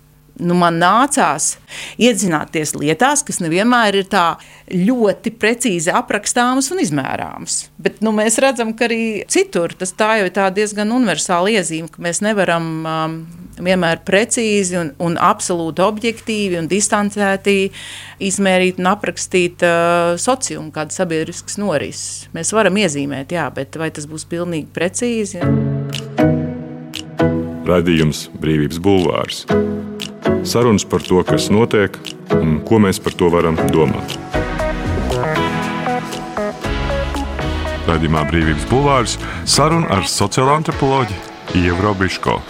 nu, 0.43 0.57
man 0.59 0.77
nācās 0.81 1.57
iedzināties 2.01 2.75
lietās, 2.77 3.23
kas 3.27 3.41
nevienmēr 3.41 4.01
ir 4.03 4.09
tā 4.11 4.25
ļoti 4.73 5.33
precīzi 5.39 5.93
aprakstāmas 5.95 6.69
un 6.75 6.83
izmērāmas. 6.83 7.59
Bet 7.81 8.03
nu, 8.05 8.13
mēs 8.17 8.39
redzam, 8.43 8.75
ka 8.77 8.89
arī 8.89 9.25
citur 9.33 9.75
tas 9.79 9.95
jau 9.97 10.27
ir 10.29 10.35
diezgan 10.57 10.93
universāla 10.93 11.55
iezīme, 11.57 11.91
ka 11.93 12.03
mēs 12.03 12.21
nevaram 12.25 12.69
um, 12.85 13.17
vienmēr 13.63 14.03
precīzi 14.07 14.77
un, 14.81 14.93
un 15.03 15.17
absolūti 15.17 15.85
objektīvi 15.85 16.61
un 16.61 16.69
distancēti 16.71 17.71
izmērīt 18.27 18.81
un 18.83 18.91
aprakstīt 18.93 19.65
uh, 19.65 20.15
sociumu, 20.21 20.73
kāda 20.75 20.95
sabiedriskas 20.95 21.61
norises. 21.63 22.27
Mēs 22.37 22.53
varam 22.57 22.77
iezīmēt, 22.83 23.33
jā, 23.37 23.49
bet 23.55 23.79
vai 23.81 23.91
tas 23.95 24.09
būs 24.11 24.29
pilnīgi 24.29 24.69
precīzi? 24.77 25.45
Radījums 27.67 28.29
Brīvības 28.39 28.79
Bulvārs 28.79 29.45
sarunas 30.47 30.87
par 30.89 31.03
to, 31.03 31.23
kas 31.27 31.51
notiek 31.51 31.97
un 32.37 32.61
ko 32.67 32.81
mēs 32.83 33.01
par 33.03 33.17
to 33.19 33.31
varam 33.33 33.59
domāt. 33.75 34.17
Radījumā 37.87 38.27
Brīvības 38.31 38.69
Bulvārs 38.71 39.19
saruna 39.47 39.91
ar 39.99 40.09
sociālo 40.11 40.57
antropoloģiju 40.59 41.63
Ievu 41.63 41.83
Robiško. 41.87 42.41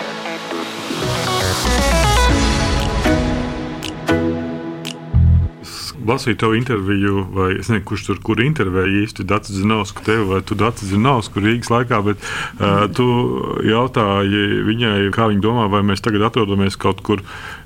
lasīju 6.07 6.39
tavu 6.39 6.55
interviju, 6.55 7.25
vai 7.35 7.49
es 7.57 7.69
nezinu, 7.69 7.85
kurš 7.89 8.05
tur 8.09 8.21
kur 8.25 8.41
intervēja 8.43 9.03
īsti 9.03 9.27
Dārts 9.29 9.53
Zinovs, 9.55 9.95
tevi 10.07 10.27
vai 10.29 10.41
tu 10.47 10.57
Dārts 10.59 10.87
Zinovs, 10.87 11.31
kur 11.33 11.45
Rīgas 11.47 11.71
laikā, 11.73 12.01
bet 12.07 12.23
uh, 12.23 12.87
tu 12.95 13.07
jautāji 13.67 14.63
viņai, 14.67 14.97
kā 15.15 15.29
viņa 15.33 15.43
domā, 15.45 15.67
vai 15.73 15.83
mēs 15.87 16.05
tagad 16.05 16.29
atrodamies 16.29 16.79
kaut 16.81 17.03
kur 17.07 17.25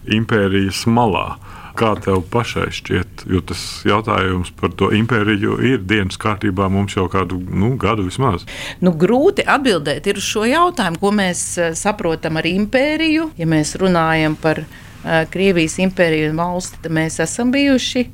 impērijas 0.09 0.85
malā. 0.90 1.35
Kā 1.78 1.95
tev 2.02 2.25
pašai 2.28 2.66
šķiet, 2.75 3.25
jo 3.30 3.40
tas 3.47 3.61
jautājums 3.87 4.50
par 4.59 4.73
to 4.76 4.90
impēriju 4.92 5.61
ir 5.64 5.78
dienas 5.88 6.19
kārtībā 6.21 6.66
mums 6.69 6.97
jau 6.99 7.07
kādu 7.09 7.38
nu, 7.40 7.73
gadu 7.80 8.04
vismaz? 8.09 8.45
Nu, 8.83 8.92
grūti 8.92 9.47
atbildēt 9.47 10.11
uz 10.12 10.26
šo 10.26 10.45
jautājumu, 10.50 11.00
ko 11.00 11.14
mēs 11.14 11.45
saprotam 11.78 12.40
ar 12.40 12.49
impēriju. 12.50 13.30
Ja 13.40 13.49
mēs 13.49 13.76
runājam 13.80 14.35
par 14.42 14.64
uh, 14.66 15.23
Krievijas 15.30 15.78
impēriju 15.80 16.35
un 16.35 16.42
valsti, 16.42 16.83
tad 16.85 16.99
mēs 16.99 17.21
esam 17.23 17.54
bijuši 17.54 18.09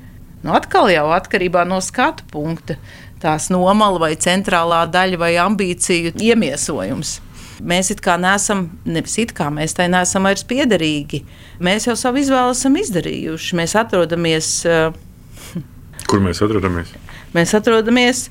Nu, 0.47 0.53
atkal 0.55 0.93
jau 0.93 1.09
atkarībā 1.11 1.65
no 1.67 1.81
skatu 1.83 2.23
punkta, 2.31 2.77
tās 3.23 3.49
nomala 3.51 3.99
vai 4.05 4.13
centrālā 4.15 4.85
daļa 4.87 5.19
vai 5.19 5.33
ambīciju 5.43 6.13
iemiesojums. 6.23 7.17
Mēs 7.65 7.91
it 7.95 8.03
kā 8.05 8.17
neesam, 8.21 8.67
nevis 8.85 9.17
it 9.23 9.33
kā 9.37 9.49
mēs 9.53 9.77
tai 9.77 9.87
neesam 9.93 10.27
vairs 10.29 10.45
piederīgi. 10.49 11.23
Mēs 11.65 11.89
jau 11.89 11.97
savu 11.97 12.21
izvēli 12.21 12.53
esam 12.57 12.77
izdarījuši. 12.81 13.57
Mēs 13.61 13.77
atrodamies. 13.81 14.51
Uh, 14.69 15.63
Kur 16.11 16.23
mēs 16.25 16.43
atrodamies? 16.45 16.93
Mēs 17.37 17.55
atrodamies. 17.57 18.27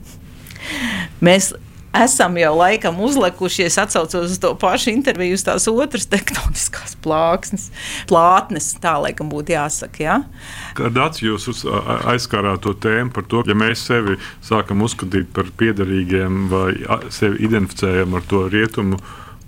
mēs 1.26 1.52
esam 1.96 2.36
jau 2.38 2.52
laikam 2.58 3.00
uzlikušies, 3.02 3.78
atcaucos 3.82 4.30
uz 4.30 4.38
to 4.42 4.52
pašu 4.58 4.92
interviju, 4.92 5.34
uz 5.34 5.44
tās 5.46 5.66
otras 5.70 6.06
tektoniskās 6.10 6.96
plāksnes, 7.02 7.68
plātnes, 8.10 8.72
tā 8.82 8.94
laikam 9.02 9.30
būtu 9.32 9.54
jāsaka. 9.56 10.02
Ja? 10.04 10.18
Kāds 10.78 11.22
jūs 11.24 11.64
aizskārāt 12.10 12.62
to 12.66 12.74
tēmu 12.78 13.14
par 13.14 13.26
to, 13.30 13.42
ja 13.48 13.56
mēs 13.58 13.86
sevi 13.90 14.18
sākam 14.46 14.84
uzskatīt 14.86 15.32
par 15.34 15.50
piederīgiem 15.60 16.46
vai 16.52 16.74
sevi 17.12 17.42
identificējam 17.48 18.14
ar 18.18 18.28
to 18.30 18.46
rietumu 18.52 19.00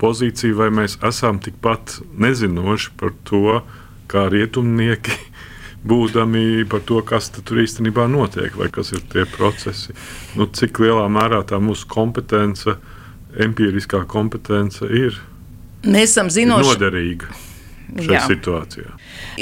pozīciju, 0.02 0.58
vai 0.58 0.72
mēs 0.74 0.98
esam 1.06 1.38
tikpat 1.42 2.00
nezinoši 2.18 2.96
par 2.98 3.14
to, 3.28 3.60
kā 4.10 4.26
rietumnieki 4.32 5.14
būdami 5.86 6.64
par 6.70 6.80
to, 6.86 7.00
kas 7.02 7.30
tur 7.34 7.62
īstenībā 7.62 8.06
notiek, 8.10 8.54
vai 8.56 8.68
kas 8.70 8.92
ir 8.94 9.02
tie 9.12 9.24
procesi. 9.26 9.94
Nu, 10.38 10.46
cik 10.46 10.78
lielā 10.82 11.08
mērā 11.10 11.42
tā 11.48 11.58
mūsu 11.62 11.88
kompetence, 11.90 12.76
empiriskā 13.38 14.04
kompetence 14.06 14.86
ir, 14.86 15.18
Mēs 15.82 16.12
esam 16.14 16.28
zinoši. 16.30 16.62
ir 16.62 16.70
noderīga 16.76 17.32
šajā 17.98 18.16
Jā. 18.16 18.22
situācijā. 18.28 18.92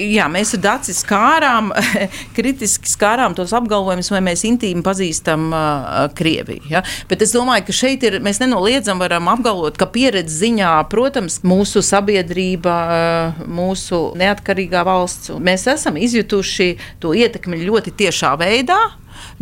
Jā, 0.00 0.26
mēs 0.30 0.54
ar 0.56 0.62
Dāci 0.64 0.94
skārām, 0.96 1.70
kritiski 2.36 2.90
skārām 2.90 3.34
tos 3.38 3.52
apgalvojumus, 3.56 4.10
vai 4.12 4.22
mēs 4.30 4.44
intīmi 4.48 4.84
pazīstam 4.86 5.48
uh, 5.50 6.00
Krieviju. 6.16 6.66
Ja? 6.70 6.82
Bet 7.10 7.24
es 7.26 7.34
domāju, 7.36 7.66
ka 7.68 7.76
šeit 7.76 8.06
ir, 8.06 8.18
mēs 8.24 8.42
nenoliedzam 8.42 9.00
varam 9.02 9.30
apgalvot, 9.32 9.78
ka 9.80 9.88
pieredzi 9.90 10.36
ziņā, 10.44 10.72
protams, 10.92 11.40
mūsu 11.46 11.84
sabiedrība, 11.86 12.76
uh, 12.90 13.42
mūsu 13.46 14.02
neatkarīgā 14.20 14.84
valsts, 14.86 15.34
mēs 15.38 15.68
esam 15.70 15.98
izjutuši 16.00 16.72
to 17.02 17.14
ietekmi 17.16 17.62
ļoti 17.64 17.94
tiešā 18.02 18.34
veidā, 18.40 18.78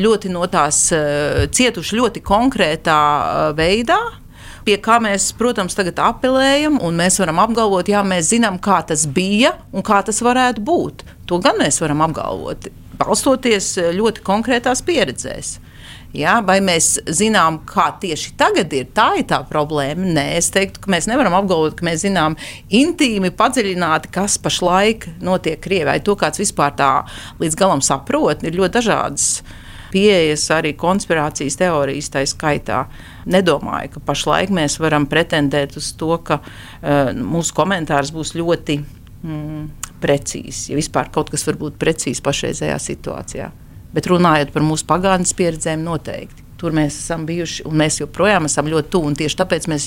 ļoti 0.00 0.32
no 0.34 0.46
tās 0.50 0.88
uh, 0.96 1.44
cietuši 1.54 2.00
ļoti 2.00 2.24
konkrētā 2.26 3.02
uh, 3.02 3.44
veidā 3.58 4.00
pie 4.68 4.76
kā 4.84 4.98
mēs, 5.00 5.30
protams, 5.38 5.76
tagad 5.78 6.00
apelējam, 6.04 6.76
un 6.84 6.98
mēs 6.98 7.16
varam 7.22 7.40
apgalvot, 7.40 7.88
jā, 7.88 8.02
mēs 8.04 8.34
zinām, 8.34 8.58
kā 8.60 8.82
tas 8.84 9.06
bija 9.08 9.54
un 9.72 9.84
kā 9.86 10.02
tas 10.04 10.20
varētu 10.24 10.64
būt. 10.64 11.06
To 11.30 11.38
gan 11.44 11.56
mēs 11.60 11.80
varam 11.80 12.04
apgalvot, 12.04 12.68
balstoties 13.00 13.70
eh, 13.80 13.94
ļoti 13.96 14.24
konkrētās 14.26 14.84
pieredzēs. 14.84 15.56
Ja, 16.16 16.38
vai 16.40 16.56
mēs 16.64 16.94
zinām, 17.12 17.58
kā 17.68 17.90
tieši 18.00 18.32
tagad 18.40 18.72
ir? 18.72 18.86
Tā 18.96 19.10
ir 19.20 19.26
tā 19.28 19.42
problēma. 19.48 20.06
Nē, 20.16 20.24
es 20.38 20.48
teiktu, 20.52 20.80
ka 20.84 20.92
mēs 20.92 21.08
nevaram 21.08 21.36
apgalvot, 21.36 21.76
ka 21.76 21.84
mēs 21.84 22.06
zinām 22.06 22.36
intīmi, 22.72 23.28
padziļināti, 23.36 24.08
kas 24.12 24.38
pašlaik 24.40 25.04
notiek 25.24 25.60
Krievijā. 25.64 26.00
To 26.08 26.16
kāds 26.16 26.40
vispār 26.40 26.72
tā 26.80 26.92
līdz 27.40 27.60
galam 27.60 27.84
saprot, 27.84 28.44
ir 28.44 28.56
ļoti 28.56 28.78
dažādas 28.80 29.28
pieejas, 29.92 30.46
arī 30.54 30.74
konspirācijas 30.78 31.58
teorijas 31.60 32.10
tā 32.14 32.24
skaitā. 32.28 32.84
Nedomāju, 33.28 33.94
ka 33.96 34.04
pašlaik 34.08 34.52
mēs 34.54 34.78
varam 34.82 35.08
pretendēt 35.10 35.76
uz 35.80 35.92
to, 35.98 36.14
ka 36.24 36.40
uh, 36.42 37.12
mūsu 37.12 37.56
komentārs 37.56 38.12
būs 38.14 38.34
ļoti 38.38 38.80
mm, 38.80 39.62
precīzs, 40.02 40.68
ja 40.70 40.78
vispār 40.78 41.12
kaut 41.14 41.32
kas 41.32 41.46
var 41.48 41.58
būt 41.60 41.78
precīzs 41.80 42.22
pašreizējā 42.24 42.76
situācijā. 42.82 43.48
Bet 43.94 44.08
runājot 44.10 44.52
par 44.52 44.64
mūsu 44.66 44.86
pagātnes 44.88 45.32
pieredzēm, 45.36 45.82
noteikti. 45.84 46.44
Tur 46.58 46.74
mēs 46.74 46.96
esam 46.98 47.22
bijuši, 47.26 47.62
un 47.70 47.76
mēs 47.78 48.00
joprojām 48.00 48.48
esam 48.48 48.66
ļoti 48.66 48.90
tuvu. 48.90 49.12
Tieši 49.20 49.38
tāpēc 49.38 49.68
mēs, 49.70 49.84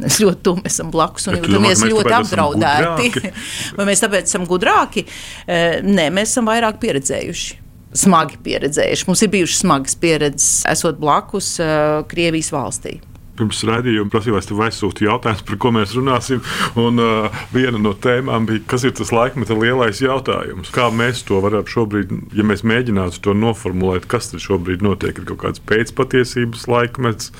mēs 0.00 0.16
ļoti 0.22 0.40
tuvu 0.46 0.64
esam 0.68 0.88
blakus 0.92 1.28
un 1.28 1.36
jūtamies 1.36 1.84
ļoti 1.84 2.14
apdraudēti. 2.16 3.32
Vai 3.76 3.88
mēs 3.90 4.02
tāpēc 4.06 4.30
esam 4.30 4.48
gudrāki? 4.48 5.04
Eh, 5.44 5.82
nē, 5.84 6.08
mēs 6.16 6.32
esam 6.32 6.48
vairāk 6.48 6.80
pieredzējuši 6.80 7.67
smagi 7.96 8.38
pieredzējuši. 8.44 9.06
Mums 9.08 9.22
ir 9.24 9.32
bijušas 9.32 9.62
smagas 9.64 9.98
pieredzes, 10.00 10.50
esot 10.68 10.98
blakus 11.00 11.56
uh, 11.62 12.02
Krievijas 12.08 12.52
valstī. 12.54 12.98
pirms 13.38 13.60
raidījuma 13.62 14.18
es 14.40 14.48
tev 14.48 14.62
aizsūtu 14.66 15.04
jautājumus, 15.06 15.44
par 15.46 15.58
ko 15.62 15.70
mēs 15.76 15.94
runāsim. 15.94 16.42
Un 16.74 16.98
uh, 16.98 17.42
viena 17.54 17.78
no 17.78 17.94
tēmām 17.94 18.48
bija, 18.48 18.64
kas 18.66 18.84
ir 18.84 18.96
tas 18.98 19.12
laikmeta 19.14 19.54
lielais 19.54 20.02
jautājums. 20.02 20.72
Kā 20.74 20.88
mēs 20.90 21.22
to 21.28 21.38
varam 21.44 21.62
šobrīd, 21.62 22.10
ja 22.34 22.42
mēs 22.42 22.64
mēģinātu 22.66 23.22
to 23.22 23.36
noformulēt, 23.38 24.08
kas 24.10 24.32
tad 24.32 24.42
šobrīd 24.42 24.82
notiek, 24.82 25.18
ir 25.18 25.28
kaut 25.30 25.44
kāds 25.44 25.62
pēcpatiesības 25.70 26.66
laikmets. 26.66 27.32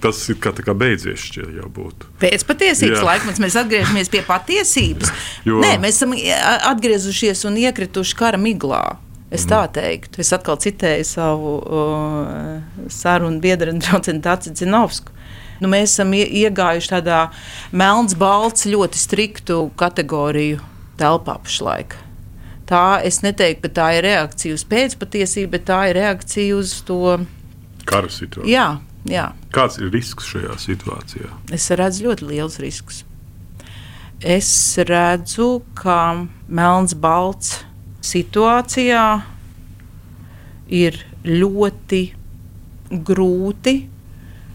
Tas 0.00 0.18
ir 0.28 0.36
kā, 0.40 0.50
kā 0.52 0.72
beidzies, 0.76 1.22
šķiet, 1.30 1.54
jau 1.60 1.68
būtu. 1.72 2.08
Pēcpatiesības 2.20 3.04
laikmets, 3.04 3.40
mēs 3.40 3.56
atgriežamies 3.56 4.12
pie 4.12 4.20
patiesības. 4.26 5.12
jo... 5.48 5.62
Nē, 5.64 5.78
mēs 5.80 6.00
esam 6.00 6.12
atgriezušies 6.72 7.46
un 7.48 7.60
iekrituši 7.62 8.18
kara 8.18 8.40
miglā. 8.40 8.82
Es 9.34 9.48
tā 9.50 9.64
teiktu. 9.74 10.22
Es 10.22 10.30
atkal 10.36 10.58
citēju 10.62 11.06
savu 11.08 11.56
uh, 11.58 12.86
sarunu 12.92 13.42
biedru 13.42 13.74
un 13.74 13.82
draugu 13.82 14.14
Dārzu 14.22 14.54
Zinovsku. 14.54 15.14
Nu, 15.62 15.70
mēs 15.70 15.94
esam 15.94 16.12
iegājuši 16.14 16.90
tādā 16.90 17.20
melns, 17.74 18.16
balts, 18.18 18.66
ļoti 18.68 18.98
striktu 18.98 19.58
kategoriju 19.78 20.60
telpā 21.00 21.38
pašlaik. 21.42 21.96
Tā 22.68 23.00
es 23.04 23.20
neteiktu, 23.24 23.66
ka 23.66 23.72
tā 23.76 23.88
ir 23.98 24.06
reakcija 24.06 24.56
uz 24.56 24.64
pēcpatiesību, 24.70 25.50
bet 25.52 25.66
tā 25.68 25.80
ir 25.90 25.98
reakcija 25.98 26.56
uz 26.56 26.78
to 26.88 27.18
kara 27.88 28.10
situāciju. 28.10 28.50
Jā, 28.50 28.68
jā. 29.10 29.28
Kāds 29.54 29.78
ir 29.82 29.92
risks 29.94 30.30
šajā 30.32 30.56
situācijā? 30.62 31.30
Es 31.54 31.68
redzu 31.76 32.08
ļoti 32.08 32.30
liels 32.30 32.58
risks. 32.62 33.02
Es 34.24 34.48
redzu, 34.88 35.58
ka 35.76 36.26
melns, 36.48 36.96
balts 36.96 37.58
situācijā 38.04 39.06
ir 40.74 40.98
ļoti 41.24 42.02
grūti 42.92 43.74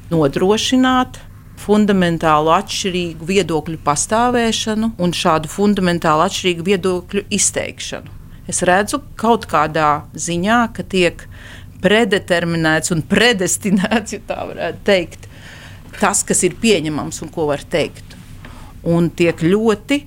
nodrošināt 0.10 1.20
fundamentālu 1.60 2.54
atšķirīgu 2.56 3.28
viedokļu 3.30 3.80
pastāvēšanu 3.86 4.94
un 5.02 5.16
šādu 5.16 5.52
fundamentālu 5.52 6.26
atšķirīgu 6.28 6.66
viedokļu 6.70 7.26
izteikšanu. 7.36 8.16
Es 8.50 8.64
redzu 8.66 9.02
kaut 9.20 9.46
kādā 9.50 9.90
ziņā, 10.18 10.62
ka 10.74 10.86
tiek 10.90 11.26
predeterminēts 11.84 12.94
un 12.96 13.04
predestinēts, 13.06 14.16
ja 14.16 14.24
tā 14.30 14.40
varētu 14.50 14.86
teikt, 14.88 15.28
tas, 16.00 16.24
kas 16.26 16.42
ir 16.48 16.58
pieņemams 16.62 17.22
un 17.26 17.34
ko 17.34 17.50
var 17.52 17.62
teikt. 17.62 18.16
Un 18.90 19.12
tiek 19.12 19.44
ļoti 19.44 20.00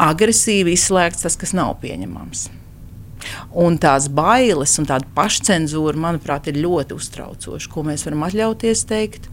agresīvi 0.00 0.74
izslēgts 0.74 1.26
tas, 1.26 1.36
kas 1.38 1.52
nav 1.56 1.76
pieņemams. 1.84 2.48
Un 3.62 3.78
tās 3.80 4.08
bailes 4.12 4.76
un 4.80 4.88
tāda 4.88 5.08
pašcensūra, 5.16 5.98
manuprāt, 6.00 6.50
ir 6.50 6.60
ļoti 6.62 6.96
uztraucoša. 6.96 7.70
Ko 7.72 7.84
mēs 7.86 8.06
varam 8.06 8.24
atļauties 8.28 8.84
teikt, 8.90 9.28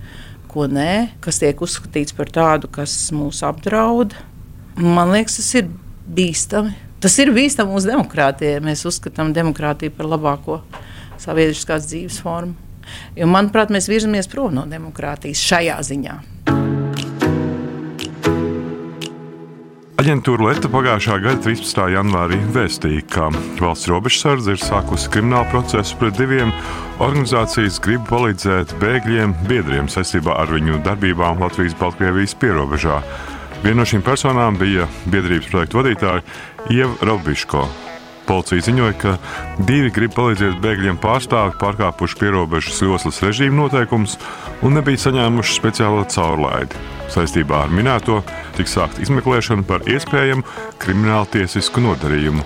ko 0.52 0.68
nē, 0.72 1.20
kas 1.24 1.42
tiek 1.44 1.62
uzskatīts 1.62 2.16
par 2.18 2.32
tādu, 2.34 2.72
kas 2.72 2.96
mūs 3.16 3.44
apdraud. 3.48 4.16
Man 4.78 5.14
liekas, 5.14 5.40
tas 5.42 5.54
ir 5.62 5.72
bīstami. 6.08 6.76
Tas 7.04 7.14
ir 7.22 7.30
bīstami 7.34 7.76
mūsu 7.76 7.92
demokrātijai. 7.92 8.62
Mēs 8.66 8.86
uzskatām 8.90 9.34
demokrātiju 9.36 9.94
par 9.98 10.10
labāko 10.16 10.62
sabiedriskās 11.22 11.90
dzīves 11.90 12.22
formu. 12.24 12.58
Jo, 13.18 13.28
manuprāt, 13.30 13.74
mēs 13.74 13.90
virzamies 13.92 14.32
prom 14.32 14.56
no 14.56 14.64
demokrātijas 14.70 15.44
šajā 15.44 15.82
ziņā. 15.92 16.22
Aģentūra 20.08 20.46
Leta 20.46 20.70
pagājušā 20.72 21.16
gada 21.20 21.42
13. 21.44 21.82
janvārī 21.92 22.38
vēstīja, 22.56 23.02
ka 23.12 23.26
valsts 23.60 23.90
robežsardze 23.92 24.54
ir 24.56 24.62
sākusi 24.62 25.10
kriminālu 25.12 25.50
procesu 25.52 25.98
pret 26.00 26.16
diviem 26.16 26.54
organizācijas 27.04 27.82
grib 27.84 28.06
palīdzēt 28.08 28.72
bēgļiem 28.80 29.34
biedriem 29.50 29.90
saistībā 29.92 30.38
ar 30.40 30.54
viņu 30.56 30.80
darbībām 30.86 31.44
Latvijas-Baltkrievijas 31.44 32.38
pierobežā. 32.40 33.02
Viena 33.66 33.82
no 33.82 33.88
šīm 33.92 34.06
personām 34.08 34.56
bija 34.56 34.88
biedrības 35.12 35.52
projektu 35.52 35.82
vadītāja 35.82 36.24
Ieva 36.72 37.10
Robiško. 37.10 37.66
Policija 38.32 38.64
ziņoja, 38.70 38.96
ka 39.02 39.18
divi 39.60 39.92
grib 39.92 40.16
palīdzēt 40.16 40.62
bēgļiem 40.64 41.02
pārstāvi 41.04 41.60
pārkāpuši 41.60 42.22
pierobežas 42.24 42.80
joslas 42.80 43.20
režīmu 43.28 43.66
noteikumus 43.66 44.16
un 44.64 44.80
nebija 44.80 45.10
saņēmuši 45.10 45.60
speciālo 45.60 46.08
caurlaidi. 46.16 46.96
Saistībā 47.08 47.64
ar 47.66 47.72
minēto 47.72 48.20
tiks 48.58 48.76
sākta 48.76 49.04
izmeklēšana 49.06 49.64
par 49.68 49.86
iespējamu 49.88 50.44
kriminālu 50.82 51.30
tiesisku 51.38 51.84
nodarījumu. 51.84 52.44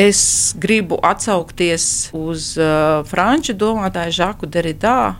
Es 0.00 0.54
gribu 0.58 0.96
atsaukties 1.02 1.84
uz 2.16 2.52
uh, 2.56 3.02
franču 3.10 3.52
domātāju 3.58 4.14
Žaku 4.16 4.48
Deridā, 4.48 5.16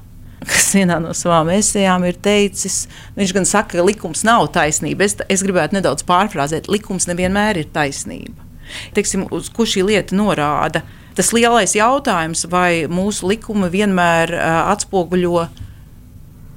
kas 0.46 0.70
vienā 0.78 1.00
no 1.02 1.10
savām 1.16 1.50
esejām 1.52 2.06
ir 2.08 2.16
teicis, 2.22 2.84
viņš 3.18 3.34
gan 3.36 3.48
saka, 3.48 3.76
ka 3.76 3.84
likums 3.84 4.22
nav 4.24 4.46
taisnība. 4.54 5.04
Es, 5.04 5.18
es 5.28 5.42
gribētu 5.44 5.76
nedaudz 5.76 6.06
pārfrāzēt, 6.08 6.70
likums 6.72 7.10
nevienmēr 7.10 7.60
ir 7.60 7.68
taisnība. 7.74 8.46
Teiksim, 8.94 9.26
uz 9.34 9.50
ko 9.52 9.66
šī 9.66 9.84
lieta 9.90 10.16
norāda? 10.16 10.84
Tas 11.20 11.34
lielais 11.36 11.74
jautājums, 11.76 12.46
vai 12.48 12.86
mūsu 12.88 13.28
likumi 13.28 13.66
vienmēr 13.68 14.30
atspoguļo 14.72 15.42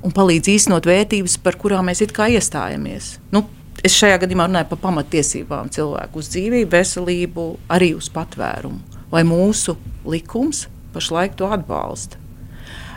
un 0.08 0.14
palīdz 0.16 0.54
īstenot 0.54 0.88
vērtības, 0.88 1.36
par 1.44 1.58
kurām 1.60 1.90
mēs 1.92 2.00
it 2.06 2.14
kā 2.16 2.30
iestājamies. 2.32 3.18
Nu, 3.36 3.42
es 3.84 3.98
šajā 4.00 4.22
gadījumā 4.24 4.48
runāju 4.48 4.70
par 4.70 4.80
pamatiesībām, 4.86 5.68
cilvēku 5.76 6.24
uz 6.24 6.32
dzīvību, 6.32 6.72
veselību, 6.72 7.48
arī 7.76 7.92
uz 8.00 8.08
patvērumu. 8.16 8.80
Vai 9.12 9.26
mūsu 9.28 9.76
likums 10.08 10.70
pašlaik 10.96 11.36
to 11.36 11.52
atbalsta? 11.52 12.24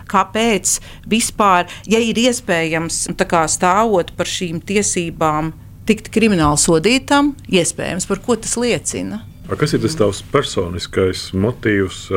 kāpēc 0.06 0.76
vispār, 1.10 1.66
ja 1.90 1.98
ir 1.98 2.14
iespējams 2.28 3.08
kā, 3.26 3.40
stāvot 3.50 4.12
par 4.14 4.30
šīm 4.30 4.60
tiesībām, 4.62 5.50
tikt 5.82 6.12
krimināli 6.14 6.62
sodītam, 6.62 7.32
iespējams, 7.50 8.06
par 8.06 8.22
ko 8.22 8.38
tas 8.38 8.54
liecina. 8.54 9.24
Kas 9.54 9.76
ir 9.76 9.82
tas 9.84 9.94
tavs 9.94 10.22
personiskais 10.32 11.28
motīvs, 11.38 12.08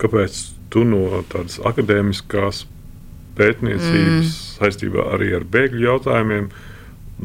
kāpēc 0.00 0.40
tu 0.72 0.84
no 0.84 1.22
tādas 1.32 1.56
akadēmiskās 1.66 2.66
pētniecības 3.38 4.26
mm. 4.26 4.34
saistībā 4.58 5.06
arī 5.14 5.32
ar 5.38 5.46
bēgļu 5.48 5.86
jautājumiem 5.86 6.50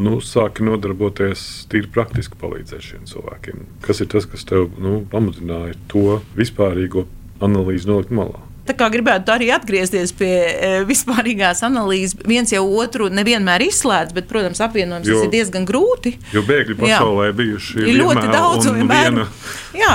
nu, 0.05 0.17
sāki 0.23 0.63
nodarboties 0.67 1.65
tīri 1.71 1.91
praktiski 1.91 2.39
palīdzēt 2.39 2.87
šiem 2.89 3.05
cilvēkiem? 3.11 3.67
Kas 3.85 4.01
ir 4.03 4.11
tas, 4.11 4.27
kas 4.29 4.47
tev 4.47 4.69
nu, 4.81 5.01
pamudināja 5.11 5.75
to 5.91 6.21
vispārīgo 6.39 7.05
analīzi 7.43 7.91
nolikt 7.91 8.15
malā? 8.15 8.39
Gribētu 8.65 9.29
arī 9.29 9.51
atgriezties 9.53 10.11
pie 10.17 10.31
e, 10.33 10.69
vispārīgās 10.89 11.61
analīzes, 11.67 12.17
viens 12.25 12.49
jau 12.53 12.63
otru 12.81 13.11
nevienmēr 13.13 13.61
izslēdz, 13.67 14.13
bet, 14.15 14.25
protams, 14.29 14.61
apvienojums 14.65 15.09
jo, 15.09 15.19
ir 15.25 15.31
diezgan 15.33 15.67
grūti. 15.69 16.15
Jo 16.33 16.41
bēgļi 16.47 16.77
pasaulē 16.79 17.27
jā. 17.29 17.35
bijuši 17.37 17.83
ir 17.85 17.99
ļoti 17.99 18.25
daudz, 18.33 18.69
un 18.71 18.89
viena 18.89 19.27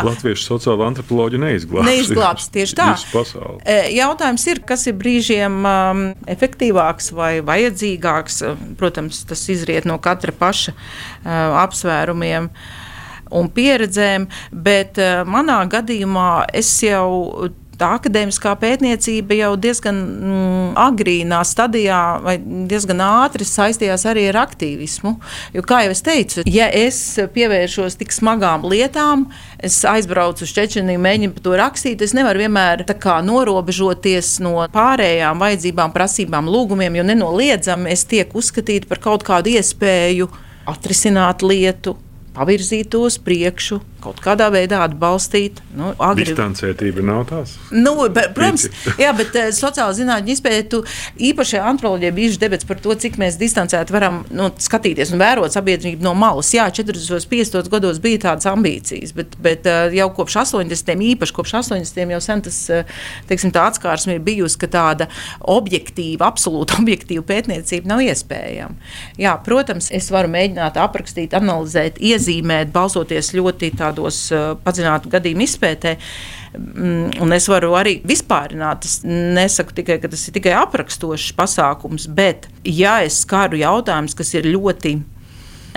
latviešu 0.07 0.47
sociāla 0.47 0.87
antropoloģija 0.91 1.43
neizglābs. 1.43 1.89
Neizglābs 1.89 2.51
tieši 2.55 2.79
tā. 2.79 2.91
E, 3.65 3.79
jautājums 3.97 4.47
ir, 4.53 4.63
kas 4.67 4.87
ir 4.87 4.99
brīžiem 5.01 5.57
um, 5.67 6.05
efektīvāks 6.31 7.11
vai 7.17 7.33
vajadzīgāks. 7.47 8.43
Protams, 8.79 9.25
tas 9.29 9.43
izriet 9.51 9.89
no 9.89 9.99
katra 10.03 10.35
paša 10.37 10.77
uh, 10.77 11.59
apsvērumiem 11.65 12.51
un 13.31 13.47
pieredzēm, 13.55 14.25
bet 14.51 14.99
manā 15.31 15.61
gadījumā 15.71 16.31
es 16.59 16.73
jau 16.83 17.51
tā 17.81 17.89
akadēmiskā 17.97 18.53
pētniecība 18.61 19.39
jau 19.39 19.51
diezgan 19.61 19.99
mm, 19.99 20.67
agrīnā 20.81 21.41
stadijā 21.47 22.01
vai 22.25 22.37
diezgan 22.41 23.01
ātri 23.05 23.47
saistījās 23.49 24.05
arī 24.11 24.27
ar 24.31 24.43
aktīvismu. 24.45 25.15
Jo, 25.57 25.65
kā 25.67 25.83
jau 25.87 25.95
es 25.95 26.05
teicu, 26.07 26.45
ja 26.51 26.69
es 26.69 27.01
pievēršos 27.35 27.99
tik 28.01 28.15
smagām 28.15 28.67
lietām, 28.69 29.27
es 29.59 29.81
aizbraucu 29.89 30.45
uz 30.47 30.55
Čečeniju, 30.57 31.01
mēģinu 31.03 31.37
par 31.37 31.47
to 31.47 31.57
rakstīt, 31.61 32.05
es 32.05 32.15
nevaru 32.17 32.45
vienmēr 32.45 32.85
kā, 33.01 33.21
norobežoties 33.25 34.37
no 34.45 34.67
pārējām 34.75 35.41
vajadzībām, 35.41 35.95
prasībām, 35.97 36.51
lūgumiem, 36.53 37.01
jo 37.01 37.07
nenoliedzami 37.13 37.91
es 37.95 38.05
tiek 38.11 38.37
uzskatīta 38.37 38.91
par 38.91 39.03
kaut 39.03 39.27
kādu 39.27 39.55
iespēju 39.57 40.29
atrisināt 40.71 41.45
lietu, 41.47 41.97
pavirzīt 42.37 42.91
to 42.93 43.05
uz 43.09 43.19
priekšu, 43.23 43.81
kaut 44.03 44.21
kādā 44.25 44.49
veidā 44.53 44.83
atbalstīt. 44.87 45.61
Nu, 45.77 45.93
agri... 46.03 46.29
Distancētība 46.31 47.05
nav 47.07 47.25
tās. 47.31 47.57
Nu, 47.73 47.95
bet, 48.09 48.33
protams, 48.37 48.67
jā, 49.01 49.13
bet 49.17 49.37
uh, 49.39 49.51
sociāla 49.55 49.95
zinātņu 49.97 50.35
izpētu 50.35 50.83
īpaši 51.31 51.61
antropoloģija 51.61 52.17
bijuši 52.17 52.41
debats 52.43 52.69
par 52.69 52.81
to, 52.83 52.97
cik 53.01 53.19
mēs 53.21 53.39
distancēti 53.41 53.95
varam 53.95 54.23
nu, 54.35 54.51
skatīties 54.61 55.15
un 55.15 55.23
vērot 55.23 55.55
sabiedrību 55.55 56.05
no 56.07 56.15
malas. 56.19 56.53
Jā, 56.57 56.69
40. 56.81 57.29
50. 57.31 57.71
gados 57.73 58.01
bija 58.03 58.25
tādas 58.27 58.49
ambīcijas, 58.51 59.15
bet, 59.17 59.37
bet 59.43 59.69
uh, 59.71 59.89
jau 59.95 60.09
kopš 60.17 60.41
80. 60.45 61.05
īpaši 61.15 61.37
kopš 61.37 61.57
80. 61.63 62.03
jau 62.17 62.23
sen 62.25 62.45
tas 62.47 62.61
uh, 62.73 62.99
teiksim, 63.31 63.53
atskārsme 63.61 64.17
ir 64.17 64.25
bijusi, 64.25 64.59
ka 64.61 64.71
tāda 64.71 65.09
objektīva, 65.41 66.29
absolūti 66.31 66.77
objektīva 66.81 67.25
pētniecība 67.27 67.95
nav 67.95 68.05
iespējama. 68.05 68.93
Jā, 69.21 69.37
protams, 69.45 69.91
es 69.95 70.11
varu 70.13 70.31
mēģināt 70.33 70.79
aprakstīt, 70.81 71.35
analizēt, 71.37 72.01
iezīmēt, 72.01 72.73
balsoties 72.75 73.33
ļoti 73.37 73.73
tādā 73.79 73.90
tādos 73.91 74.23
padziļinātu 74.65 75.13
gadījumu 75.13 75.47
izpētē. 75.47 75.97
Mm, 76.57 77.21
un 77.23 77.37
es 77.37 77.47
varu 77.51 77.77
arī 77.79 77.99
vispārināt. 78.07 78.87
Es 78.89 79.01
nesaku 79.07 79.77
tikai, 79.77 80.01
ka 80.03 80.11
tas 80.11 80.27
ir 80.27 80.35
tikai 80.39 80.57
aprakstošs 80.65 81.35
pasākums, 81.39 82.09
bet, 82.11 82.49
ja 82.67 83.01
es 83.07 83.21
skaru 83.27 83.61
jautājumus, 83.61 84.17
kas 84.19 84.35
ir 84.39 84.51
ļoti 84.51 84.97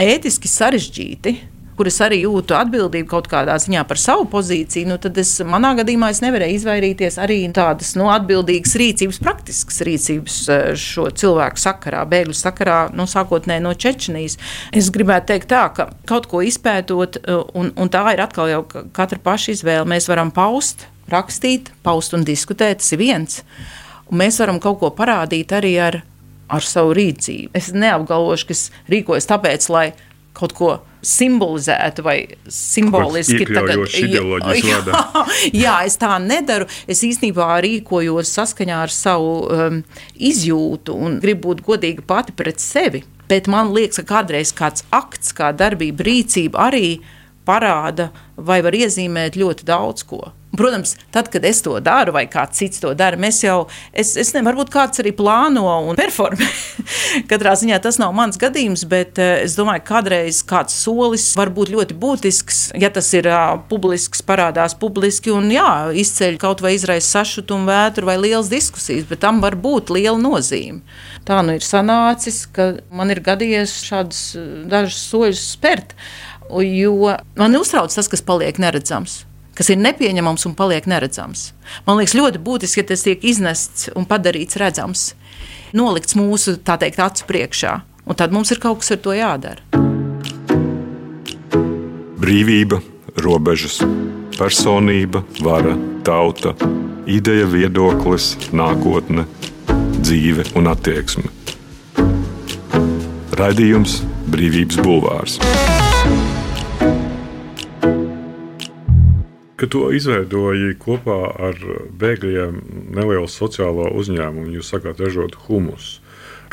ētiski 0.01 0.49
sarežģīti, 0.49 1.35
kur 1.77 1.89
es 1.89 1.97
arī 2.03 2.21
jūtu 2.23 2.55
atbildību 2.57 3.07
kaut 3.09 3.27
kādā 3.31 3.55
ziņā 3.61 3.83
par 3.89 3.99
savu 4.01 4.25
pozīciju, 4.31 4.87
nu, 4.91 4.97
tad 5.01 5.17
es, 5.21 5.31
manā 5.47 5.73
gadījumā 5.79 6.11
es 6.13 6.21
nevarēju 6.23 6.59
izvairīties 6.59 7.17
arī 7.21 7.39
tādas 7.55 7.93
nu, 7.99 8.09
atbildīgas 8.13 8.75
rīcības, 8.79 9.19
praktiskas 9.23 9.81
rīcības 9.87 10.37
eh, 10.53 10.63
šo 10.79 11.09
cilvēku 11.23 11.61
sakarā, 11.61 12.03
bēgļu 12.09 12.37
sakarā, 12.37 12.79
nu, 12.95 13.07
sākotnēji 13.09 13.65
no 13.65 13.73
Čečenijas. 13.73 14.37
Es 14.75 14.91
gribētu 14.93 15.31
teikt 15.33 15.51
tā, 15.53 15.65
ka 15.75 15.89
kaut 16.09 16.29
ko 16.31 16.43
izpētot, 16.45 17.19
eh, 17.23 17.43
un, 17.57 17.73
un 17.75 17.93
tā 17.93 18.05
ir 18.13 18.23
atkal 18.23 18.51
jau 18.51 18.63
katra 18.69 19.21
paša 19.23 19.57
izvēle, 19.57 19.89
mēs 19.95 20.09
varam 20.11 20.33
paust, 20.33 20.87
rakstīt, 21.11 21.73
paust 21.83 22.15
un 22.15 22.25
diskutēt, 22.27 22.83
tas 22.83 22.95
ir 22.95 23.01
viens. 23.01 23.43
Un 24.11 24.19
mēs 24.21 24.39
varam 24.41 24.59
kaut 24.61 24.81
ko 24.81 24.93
parādīt 24.93 25.53
arī 25.55 25.75
ar, 25.81 26.01
ar 26.53 26.65
savu 26.65 26.93
rīcību. 26.97 27.53
Es 27.57 27.71
neapgalvošu, 27.73 28.49
ka 28.49 28.55
es 28.57 28.65
rīkojos 28.91 29.29
tāpēc, 29.29 29.69
lai 29.73 29.87
kaut 30.37 30.53
ko 30.57 30.73
simbolizētu 31.03 32.03
vai 32.05 32.17
simboliski 32.47 33.45
tagad, 33.49 33.83
jā, 33.91 34.79
jā, 35.63 35.77
es 35.87 35.97
tā 36.01 36.15
nedaru. 36.23 36.67
Es 36.87 37.03
īstenībā 37.05 37.49
rīkojos 37.63 38.31
saskaņā 38.37 38.83
ar 38.85 38.93
savu 38.93 39.33
um, 39.47 39.81
izjūtu 40.15 40.95
un 40.95 41.19
gribu 41.23 41.51
būt 41.51 41.65
godīga 41.67 42.05
pati 42.07 42.35
pret 42.35 42.63
sevi. 42.63 43.03
Bet 43.29 43.49
man 43.51 43.71
liekas, 43.75 44.01
ka 44.01 44.19
kādreiz 44.19 44.51
kāds 44.55 44.85
akts, 44.93 45.33
kā 45.35 45.51
darbība, 45.55 46.05
rīcība 46.07 46.67
arī 46.69 46.87
parāda 47.45 48.11
vai 48.37 48.61
var 48.65 48.75
iezīmēt 48.77 49.37
ļoti 49.39 49.67
daudz 49.67 50.07
ko. 50.07 50.31
Protams, 50.53 50.91
tad, 51.11 51.31
kad 51.33 51.45
es 51.45 51.63
to 51.65 51.73
daru, 51.81 52.13
vai 52.13 52.27
kāds 52.29 52.59
cits 52.61 52.77
to 52.77 52.91
dara, 52.93 53.17
mēs 53.17 53.39
jau, 53.41 53.63
es, 53.89 54.11
es 54.13 54.29
nezinu, 54.35 54.45
varbūt 54.51 54.69
kāds 54.73 55.01
arī 55.01 55.09
plāno 55.17 55.63
un 55.89 55.97
performē. 56.01 56.45
Katrā 57.29 57.55
ziņā 57.57 57.79
tas 57.81 57.97
nav 57.97 58.13
mans 58.13 58.37
gadījums, 58.37 58.83
bet 58.89 59.17
uh, 59.17 59.39
es 59.41 59.55
domāju, 59.57 59.81
ka 59.81 59.95
kādreiz 59.95 60.43
kāds 60.45 60.75
solis 60.77 61.25
var 61.39 61.49
būt 61.55 61.71
ļoti 61.73 61.97
būtisks, 61.97 62.59
ja 62.77 62.91
tas 62.93 63.09
ir 63.17 63.31
uh, 63.31 63.55
publisks, 63.69 64.21
parādās 64.27 64.77
publiski 64.77 65.33
un 65.33 65.49
jā, 65.53 65.89
izceļ 66.03 66.37
kaut 66.43 66.61
vai 66.61 66.75
izraisa 66.77 67.23
sašutumu, 67.23 67.65
vētru 67.71 68.11
vai 68.11 68.19
lielas 68.21 68.51
diskusijas, 68.53 69.07
bet 69.09 69.23
tam 69.25 69.41
var 69.41 69.57
būt 69.57 69.89
liela 69.97 70.19
nozīme. 70.21 70.83
Tā 71.25 71.41
nu 71.41 71.57
ir 71.57 71.65
sanācis, 71.65 72.43
ka 72.53 72.75
man 72.93 73.09
ir 73.09 73.23
gadījies 73.25 73.73
šādus 73.87 74.21
dažus 74.69 75.01
soļus 75.09 75.43
spērt, 75.55 75.97
jo 76.61 77.15
man 77.39 77.55
uztrauc 77.57 77.93
tas, 77.95 78.11
kas 78.11 78.21
paliek 78.21 78.59
neredzams 78.61 79.23
kas 79.57 79.69
ir 79.69 79.81
nepieņemams 79.81 80.47
un 80.49 80.55
paliek 80.57 80.87
neredzams. 80.89 81.51
Man 81.87 81.99
liekas, 81.99 82.15
ļoti 82.17 82.41
būtiski, 82.43 82.81
ka 82.81 82.93
tas 82.93 83.05
tiek 83.05 83.23
iznests 83.25 83.89
un 83.97 84.07
padarīts 84.09 84.57
redzams, 84.61 85.11
nolikts 85.77 86.17
mūsu 86.17 86.57
teikt, 86.65 87.01
acu 87.01 87.27
priekšā, 87.29 87.75
un 88.05 88.19
tad 88.19 88.33
mums 88.35 88.53
ir 88.53 88.61
kaut 88.63 88.81
kas 88.81 88.95
ar 88.95 89.03
to 89.05 89.15
jādara. 89.17 89.61
Brīvība, 92.23 92.79
robežas, 93.19 93.81
personība, 94.37 95.23
vara, 95.43 95.75
tauta, 96.07 96.55
ideja, 97.05 97.45
viedoklis, 97.51 98.33
nākotne, 98.55 99.27
dzīve 99.99 100.47
un 100.57 100.71
attieksme. 100.71 101.29
Raidījums 103.33 104.01
Brīvības 104.31 104.79
Bulvārs. 104.85 105.41
Kad 109.59 109.69
to 109.75 109.87
izveidoji 109.93 110.73
kopā 110.81 111.17
ar 111.49 111.59
bēgļiem 112.01 112.55
nelielu 112.95 113.29
sociālo 113.29 113.91
uzņēmumu, 113.99 114.55
jūs 114.57 114.71
sakāt, 114.73 115.03
ražot 115.03 115.37
humusu. 115.45 115.99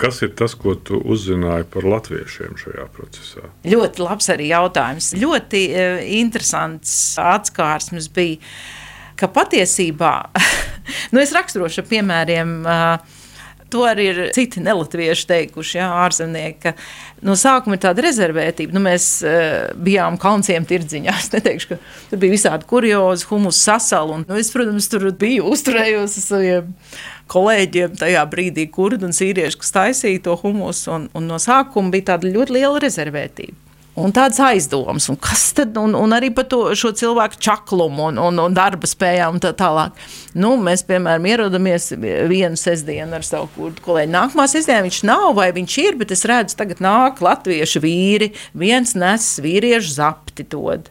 Kas 0.01 0.23
ir 0.25 0.31
tas, 0.33 0.55
ko 0.57 0.73
tu 0.75 0.97
uzzināji 1.13 1.67
par 1.73 1.85
latviešiem 1.85 2.57
šajā 2.61 2.87
procesā? 2.95 3.51
Ļoti 3.69 4.01
labs 4.01 4.31
arī 4.33 4.47
jautājums. 4.49 5.11
Ļoti 5.21 5.63
uh, 5.75 5.99
interesants 6.21 6.93
atskārsmes 7.21 8.09
bija, 8.17 8.41
ka 9.21 9.29
patiesībā, 9.29 10.15
nu 11.13 11.21
es 11.21 11.35
raksturošu 11.37 11.85
piemēriem, 11.91 12.55
uh, 12.65 13.20
To 13.71 13.85
arī 13.87 14.07
ir 14.11 14.19
citi 14.35 14.63
nelatvieši 14.65 15.27
teikuši, 15.31 15.77
jā, 15.79 15.87
ārzemnieki, 16.05 16.59
ka 16.65 16.73
no 17.27 17.37
sākuma 17.39 17.77
ir 17.77 17.83
tāda 17.85 18.05
rezervētība. 18.07 18.75
Nu, 18.75 18.83
mēs 18.85 19.07
uh, 19.27 19.71
bijām 19.79 20.19
kalnciem 20.21 20.67
tirdziņā. 20.69 21.15
Es 21.21 21.31
neteikšu, 21.35 21.75
ka 21.75 21.79
tur 22.11 22.23
bija 22.23 22.35
visādi 22.35 22.67
kuriozi, 22.71 23.29
humus 23.31 23.61
sasali. 23.63 24.17
Un, 24.17 24.27
nu, 24.29 24.39
es, 24.41 24.51
protams, 24.55 24.89
tur 24.91 25.07
biju 25.21 25.51
uzturējos 25.53 26.19
ar 26.19 26.27
saviem 26.27 26.77
kolēģiem 27.31 27.97
tajā 28.01 28.27
brīdī, 28.33 28.67
kurdi 28.73 29.07
un 29.07 29.15
sīrieši, 29.15 29.61
kas 29.61 29.75
taisīja 29.77 30.27
to 30.27 30.39
humusu. 30.43 30.91
Un, 30.97 31.11
un 31.15 31.31
no 31.31 31.39
sākuma 31.43 31.95
bija 31.95 32.15
tāda 32.15 32.33
ļoti 32.33 32.59
liela 32.59 32.83
rezervētība 32.83 33.70
un 33.99 34.13
tādas 34.15 34.39
aizdomas, 34.45 35.09
un 35.11 35.19
kas 35.21 35.49
tad, 35.57 35.77
un, 35.81 35.95
un 35.99 36.15
arī 36.15 36.31
par 36.35 36.47
to 36.51 36.63
cilvēku 36.75 37.41
čaklumu 37.43 38.09
un, 38.11 38.21
un, 38.23 38.39
un 38.45 38.57
darba 38.57 38.89
spējām 38.89 39.37
un 39.37 39.43
tā 39.43 39.53
tālāk. 39.57 39.97
Nu, 40.39 40.55
mēs, 40.61 40.85
piemēram, 40.87 41.27
ierodamies 41.27 41.91
vienu 42.31 42.59
sestdienu 42.61 43.19
ar 43.19 43.27
savu 43.27 43.51
kurdu 43.57 43.83
kolēģi. 43.85 44.13
Nākamā 44.15 44.47
sestdiena 44.51 44.85
viņš 44.87 45.03
nav, 45.09 45.33
vai 45.39 45.51
viņš 45.57 45.79
ir, 45.83 45.99
bet 46.01 46.15
es 46.15 46.25
redzu, 46.29 46.59
tagad 46.61 46.83
nāk 46.85 47.23
latviešu 47.25 47.83
vīri, 47.83 48.33
viens 48.55 48.95
nes 48.99 49.33
vīriešu 49.43 49.97
zapti 49.99 50.47
dod. 50.47 50.91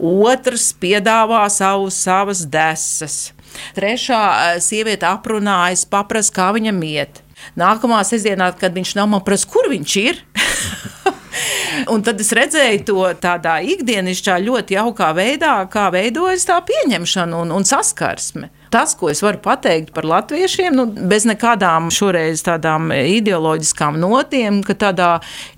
Otrs 0.00 0.72
piedāvā 0.80 1.44
savu, 1.52 1.90
savas 1.92 2.46
desas. 2.48 3.20
Trešā 3.76 4.22
eh, 4.32 4.62
sieviete 4.64 5.08
aprunājas, 5.08 5.84
paprasa, 5.88 6.32
kā 6.34 6.48
viņam 6.56 6.80
iet. 6.88 7.20
Nākamā 7.58 8.00
sestdienā, 8.06 8.52
kad 8.58 8.74
viņš 8.76 8.94
nav 8.96 9.10
man 9.12 9.24
prasa, 9.26 9.48
kur 9.50 9.68
viņš 9.72 9.96
ir. 10.02 10.22
Un 11.90 12.02
tad 12.04 12.20
es 12.22 12.30
redzēju 12.36 12.82
to 12.86 13.04
tādā 13.22 13.58
ikdienišķā, 13.74 14.38
ļoti 14.44 14.76
jaukā 14.76 15.12
veidā, 15.16 15.54
kā 15.72 15.88
veidojas 15.94 16.46
tā 16.48 16.58
pieņemšana 16.66 17.38
un, 17.42 17.54
un 17.54 17.66
saskarsme. 17.66 18.50
Tas, 18.72 18.94
ko 18.96 19.10
es 19.12 19.20
varu 19.24 19.40
pateikt 19.44 19.90
par 19.92 20.06
latviešiem, 20.08 20.76
nu, 20.76 20.86
bez 21.10 21.26
nekādām 21.28 21.90
šoreiz 21.92 22.44
tādām 22.46 22.88
ideoloģiskām 22.92 23.98
notiem, 24.00 24.62
ka 24.64 24.76
tādā 24.78 25.10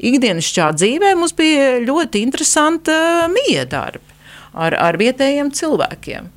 ikdienišķā 0.03 0.73
dzīvē 0.79 1.15
mums 1.19 1.37
bija 1.39 1.77
ļoti 1.85 2.25
interesanta 2.27 3.29
miedarbi 3.31 4.03
ar, 4.55 4.75
ar 4.75 4.99
vietējiem 4.99 5.53
cilvēkiem. 5.55 6.31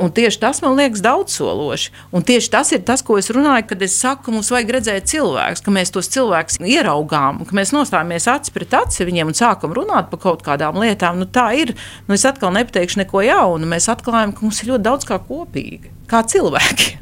Un 0.00 0.12
tieši 0.14 0.40
tas 0.40 0.62
man 0.64 0.76
liekas 0.78 1.02
daudzsološi. 1.04 1.92
Un 2.16 2.24
tieši 2.26 2.50
tas 2.52 2.72
ir 2.72 2.84
tas, 2.86 3.02
ko 3.04 3.18
es 3.20 3.28
runāju, 3.34 3.66
kad 3.72 3.82
es 3.84 3.98
saku, 4.00 4.26
ka 4.26 4.34
mums 4.34 4.50
vajag 4.52 4.72
redzēt 4.78 5.10
cilvēkus, 5.12 5.64
ka 5.64 5.74
mēs 5.74 5.92
tos 5.94 6.08
cilvēkus 6.12 6.60
ieraugām, 6.62 7.42
ka 7.48 7.58
mēs 7.58 7.74
nostājamies 7.76 8.28
acis 8.32 8.54
pret 8.54 8.72
aci 8.78 9.06
viņiem 9.08 9.32
un 9.32 9.38
sākam 9.38 9.74
runāt 9.76 10.08
par 10.12 10.22
kaut 10.22 10.46
kādām 10.46 10.80
lietām. 10.82 11.20
Nu, 11.20 11.28
tā 11.28 11.50
ir. 11.58 11.74
Nu, 12.08 12.16
es 12.16 12.26
atkal 12.28 12.54
nepateikšu 12.56 13.02
neko 13.02 13.24
jaunu. 13.26 13.68
Mēs 13.68 13.90
atklājam, 13.92 14.34
ka 14.36 14.46
mums 14.46 14.62
ir 14.62 14.72
ļoti 14.72 14.88
daudz 14.88 15.08
kā 15.08 15.20
kopīga, 15.28 15.92
kā 16.10 16.24
cilvēki. 16.32 16.98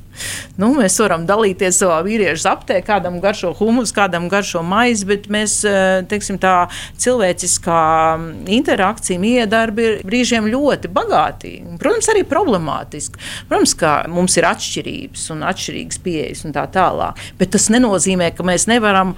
Nu, 0.61 0.73
mēs 0.77 0.99
varam 1.03 1.27
dalīties 1.29 1.81
savā 1.83 2.01
vīriešu 2.07 2.49
aptē, 2.51 2.81
kādam 2.87 3.21
garšo 3.23 3.53
humus, 3.59 3.93
kādam 3.97 4.29
garšo 4.33 4.63
maizi, 4.67 5.07
bet 5.09 5.29
mēs, 5.33 5.61
eh, 5.65 6.03
teiksim, 6.11 6.39
tā 6.39 6.69
cilvēciskā 6.99 7.83
interakcija, 8.47 9.21
miedarbi 9.21 9.87
ir 9.89 10.03
brīžiem 10.05 10.51
ļoti 10.51 10.91
bagātīgi. 10.93 11.79
Protams, 11.79 12.11
arī 12.13 12.25
problemātiski. 12.25 13.21
Protams, 13.49 13.75
ka 13.75 14.05
mums 14.09 14.37
ir 14.37 14.45
atšķirības 14.45 15.31
un 15.31 15.47
atšķirīgas 15.51 16.03
pieejas 16.03 16.45
un 16.45 16.53
tā 16.53 16.67
tālāk, 16.71 17.17
bet 17.39 17.51
tas 17.51 17.69
nenozīmē, 17.69 18.35
ka 18.37 18.43
mēs 18.43 18.67
nevaram 18.67 19.17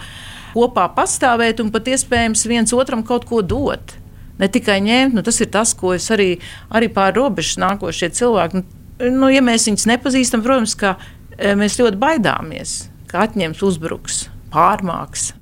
kopā 0.54 0.88
pastāvēt 0.94 1.60
un 1.60 1.72
pat 1.72 1.88
iespējams 1.88 2.46
viens 2.46 2.72
otram 2.76 3.02
kaut 3.02 3.24
ko 3.28 3.42
dot. 3.42 3.96
Ne 4.40 4.48
tikai 4.48 4.80
ņemt, 4.82 5.14
nu, 5.16 5.22
tas 5.22 5.40
ir 5.40 5.50
tas, 5.52 5.74
ko 5.76 5.92
es 5.94 6.08
arī, 6.10 6.38
arī 6.72 6.88
pāri 6.92 7.20
robežas 7.20 7.60
nākošie 7.62 8.10
cilvēki. 8.16 8.60
Nu, 8.62 8.81
nu, 9.10 9.30
ja 9.32 9.42
mēs 9.44 9.66
viņus 9.68 9.88
nepazīstam, 9.90 10.42
protams, 10.44 10.76
ka 10.78 10.96
e, 11.36 11.54
mēs 11.58 11.78
ļoti 11.80 11.98
baidāmies, 12.00 12.74
ka 13.10 13.26
atņems, 13.26 13.62
uzbruks, 13.66 14.26
pārmāks. 14.54 15.32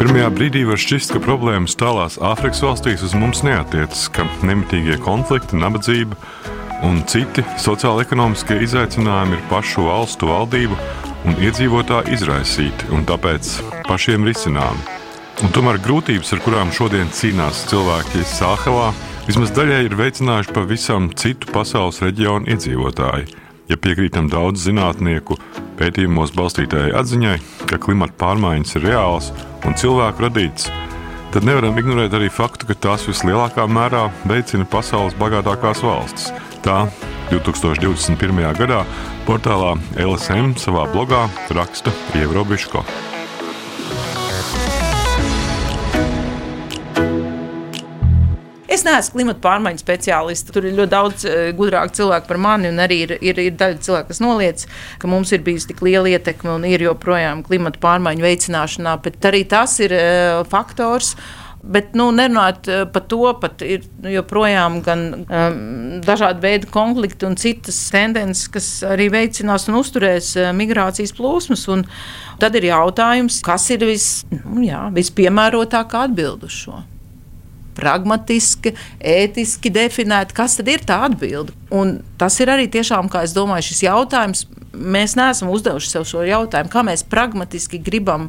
Pirmajā 0.00 0.30
brīdī 0.32 0.62
var 0.64 0.80
šķist, 0.80 1.12
ka 1.12 1.20
problēmas 1.22 1.76
tālās 1.78 2.16
Āfrikas 2.24 2.62
valstīs 2.64 3.04
uz 3.04 3.12
mums 3.14 3.44
neatiecas, 3.44 4.06
ka 4.16 4.24
nemitīgie 4.48 4.96
konflikti, 5.04 5.60
nabadzība 5.60 6.16
un 6.88 7.02
citi 7.04 7.44
sociālo-ekonomiskie 7.60 8.62
izaicinājumi 8.64 9.36
ir 9.36 9.44
pašu 9.52 9.84
valstu 9.90 10.30
valdību 10.32 10.78
un 11.28 11.36
iedzīvotāju 11.44 12.16
izraisīti 12.16 12.88
un 12.96 13.04
tāpēc 13.08 13.52
pašiem 13.90 14.24
risināmi. 14.24 14.99
Un 15.40 15.52
tomēr 15.56 15.78
grūtības, 15.80 16.34
ar 16.36 16.40
kurām 16.44 16.68
šodien 16.74 17.08
cīnās 17.16 17.62
cilvēki 17.70 18.20
Sāhelā, 18.28 18.90
vismaz 19.24 19.52
daļai 19.56 19.78
ir 19.86 19.94
veicinājuši 19.96 20.52
pavisam 20.52 21.06
citu 21.16 21.48
pasaules 21.54 22.02
reģionu 22.04 22.50
iedzīvotāji. 22.52 23.30
ja 23.70 23.76
piekrītam 23.78 24.26
daudz 24.28 24.64
zinātnieku 24.66 25.36
pētījumos 25.78 26.32
balstītajai 26.34 26.90
atziņai, 27.00 27.36
ka 27.70 27.78
klimata 27.78 28.16
pārmaiņas 28.18 28.76
ir 28.76 28.86
reāls 28.88 29.30
un 29.64 29.76
cilvēku 29.78 30.26
radīts, 30.26 30.66
tad 31.30 31.46
nevaram 31.46 31.78
ignorēt 31.78 32.16
arī 32.18 32.28
faktu, 32.34 32.66
ka 32.66 32.74
tās 32.88 33.06
vislielākā 33.08 33.68
mērā 33.70 34.08
veicina 34.26 34.66
pasaules 34.66 35.14
bagātākās 35.22 35.84
valstis. 35.86 36.32
Tā 36.66 36.82
2021. 37.30 38.42
gadā 38.58 38.82
portālā 39.28 39.76
LSM 39.94 40.58
savā 40.58 40.84
blogā 40.90 41.28
raksta 41.54 41.94
Ievrobiško. 42.18 42.84
Es 48.80 48.86
neesmu 48.86 49.18
klimata 49.18 49.42
pārmaiņu 49.44 49.82
speciālists. 49.82 50.52
Tur 50.54 50.64
ir 50.64 50.78
ļoti 50.78 50.92
daudz 50.94 51.24
uh, 51.28 51.40
gudrāku 51.56 51.98
cilvēku 51.98 52.30
par 52.30 52.38
mani, 52.40 52.70
un 52.72 52.80
arī 52.80 53.02
ir, 53.04 53.10
ir, 53.20 53.40
ir 53.42 53.58
daļa 53.60 53.76
cilvēku, 53.84 54.08
kas 54.08 54.22
noliedz, 54.24 54.64
ka 55.02 55.10
mums 55.10 55.34
ir 55.36 55.42
bijusi 55.44 55.68
tik 55.68 55.82
liela 55.84 56.08
ietekme 56.08 56.54
un 56.54 56.64
ir 56.64 56.86
joprojām 56.86 57.42
klimata 57.44 57.76
pārmaiņu 57.82 58.24
veicināšanā. 58.24 58.94
Bet 59.04 59.28
arī 59.28 59.42
tas 59.50 59.74
ir 59.84 59.92
uh, 59.92 60.40
faktors. 60.48 61.12
Bet, 61.60 61.90
nu, 61.92 62.06
nerunājot 62.16 62.70
uh, 62.72 62.84
par 62.88 63.04
to, 63.12 63.18
pat 63.42 63.60
ir 63.66 63.84
joprojām 64.14 64.78
gan 64.86 65.02
um, 65.18 65.58
dažādi 66.06 66.40
veidi 66.46 66.70
konflikti 66.72 67.28
un 67.28 67.36
citas 67.36 67.82
tendences, 67.92 68.46
kas 68.54 68.70
arī 68.88 69.10
veicinās 69.12 69.68
un 69.68 69.76
uzturēs 69.82 70.30
migrācijas 70.56 71.12
plūsmas. 71.18 71.66
Un 71.76 71.84
tad 72.40 72.56
ir 72.56 72.70
jautājums, 72.70 73.42
kas 73.44 73.68
ir 73.76 73.84
vis, 73.90 74.08
nu, 74.38 74.62
jā, 74.64 74.86
vispiemērotākā 74.96 76.06
atbild 76.08 76.48
uz 76.48 76.62
šo 76.62 76.80
pragmatiski, 77.76 78.74
ētiski 79.00 79.72
definēti, 79.74 80.36
kas 80.36 80.58
tad 80.58 80.70
ir 80.70 80.82
tā 80.86 81.00
atbilde. 81.08 81.54
Un 81.74 82.00
tas 82.18 82.38
ir 82.42 82.50
arī 82.52 82.66
tiešām, 82.70 83.10
kā 83.12 83.24
es 83.26 83.34
domāju, 83.36 83.70
šis 83.70 83.84
jautājums. 83.86 84.46
Mēs 84.70 85.16
neesam 85.18 85.50
uzdevuši 85.50 85.90
sev 85.90 86.04
šo 86.06 86.22
jautājumu, 86.26 86.70
kā 86.70 86.84
mēs 86.86 87.02
pragmatiski 87.10 87.80
gribam, 87.82 88.28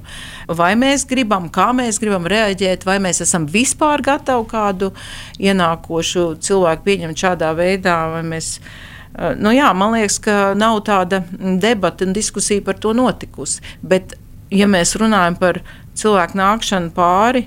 vai 0.50 0.72
mēs 0.80 1.06
gribam, 1.10 1.50
kā 1.54 1.70
mēs 1.78 2.00
gribam 2.02 2.26
reaģēt, 2.30 2.86
vai 2.88 2.98
mēs 3.04 3.22
esam 3.26 3.46
vispār 3.50 4.02
gatavi 4.06 4.48
kādu 4.50 4.90
ienākošu 5.38 6.26
cilvēku 6.42 6.88
pieņemt 6.88 7.24
šādā 7.26 7.52
veidā, 7.58 7.98
vai 8.16 8.24
mēs 8.34 8.56
eh, 8.58 9.36
Nu 9.38 9.54
jā, 9.54 9.70
man 9.78 9.94
liekas, 9.98 10.18
ka 10.24 10.36
nav 10.58 10.82
tāda 10.88 11.22
debata 11.62 12.08
un 12.08 12.14
diskusija 12.18 12.64
par 12.66 12.80
to 12.82 12.96
notikusi. 12.98 13.62
Bet, 13.84 14.16
ja 14.50 14.70
mēs 14.72 14.96
runājam 14.98 15.38
par 15.38 15.62
cilvēku 16.00 16.40
nākšanu 16.40 16.94
pāri 16.96 17.46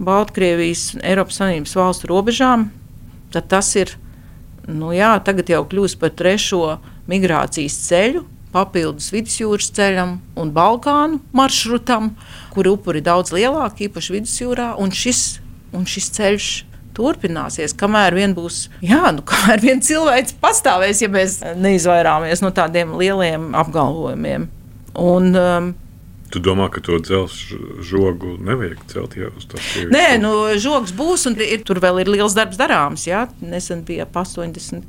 Baltkrievijas 0.00 0.92
un 0.96 1.04
Eiropas 1.06 1.40
Savienības 1.40 1.76
valstu 1.76 2.08
robežām, 2.10 2.70
tad 3.34 3.50
tas 3.52 3.68
ir 3.76 3.96
nu 4.68 4.92
jā, 4.94 5.14
tagad 5.24 5.50
jau 5.50 5.62
kļūst 5.68 5.98
par 6.00 6.12
trešo 6.16 6.78
migrācijas 7.10 7.78
ceļu. 7.88 8.26
Papildus 8.52 9.06
vidusjūras 9.14 9.70
ceļam 9.72 10.18
un 10.36 10.50
Balkānu 10.52 11.22
maršrutam, 11.32 12.10
kur 12.52 12.68
upuri 12.68 13.00
ir 13.00 13.06
daudz 13.06 13.32
lielāki, 13.32 13.86
īpaši 13.88 14.18
vidusjūrā. 14.18 14.66
Un 14.76 14.92
šis, 14.92 15.40
un 15.72 15.86
šis 15.88 16.10
ceļš 16.18 16.48
turpināsies, 16.92 17.72
kamēr 17.80 18.12
vien 18.12 18.34
būs, 18.36 18.66
jā, 18.84 19.00
nu, 19.16 19.24
kamēr 19.24 19.62
vien 19.64 19.80
cilvēks 19.80 20.36
pastāvēs, 20.42 21.00
ja 21.00 21.08
mēs 21.12 21.38
neizvairāmies 21.56 22.44
no 22.44 22.52
tādiem 22.52 22.92
lieliem 23.00 23.54
apgalvojumiem. 23.56 24.50
Un, 25.00 25.32
um, 25.32 25.72
Tu 26.32 26.40
domā, 26.40 26.70
ka 26.72 26.80
to 26.80 26.96
dzelzceļa 26.96 27.82
žogu 27.84 28.38
nevajag 28.40 28.78
celt 28.88 29.16
jau 29.18 29.28
uz 29.36 29.44
tās 29.50 29.60
puses? 29.60 29.90
Nē, 29.92 30.16
nu, 30.22 30.32
žogs 30.60 30.94
būs, 30.96 31.26
un 31.28 31.36
ir, 31.44 31.60
tur 31.68 31.80
vēl 31.82 32.00
ir 32.00 32.10
liels 32.14 32.32
darbs 32.36 32.56
darāms. 32.60 33.04
Jā. 33.04 33.26
Nesen 33.44 33.82
bija 33.84 34.06
ap 34.06 34.16
80. 34.16 34.86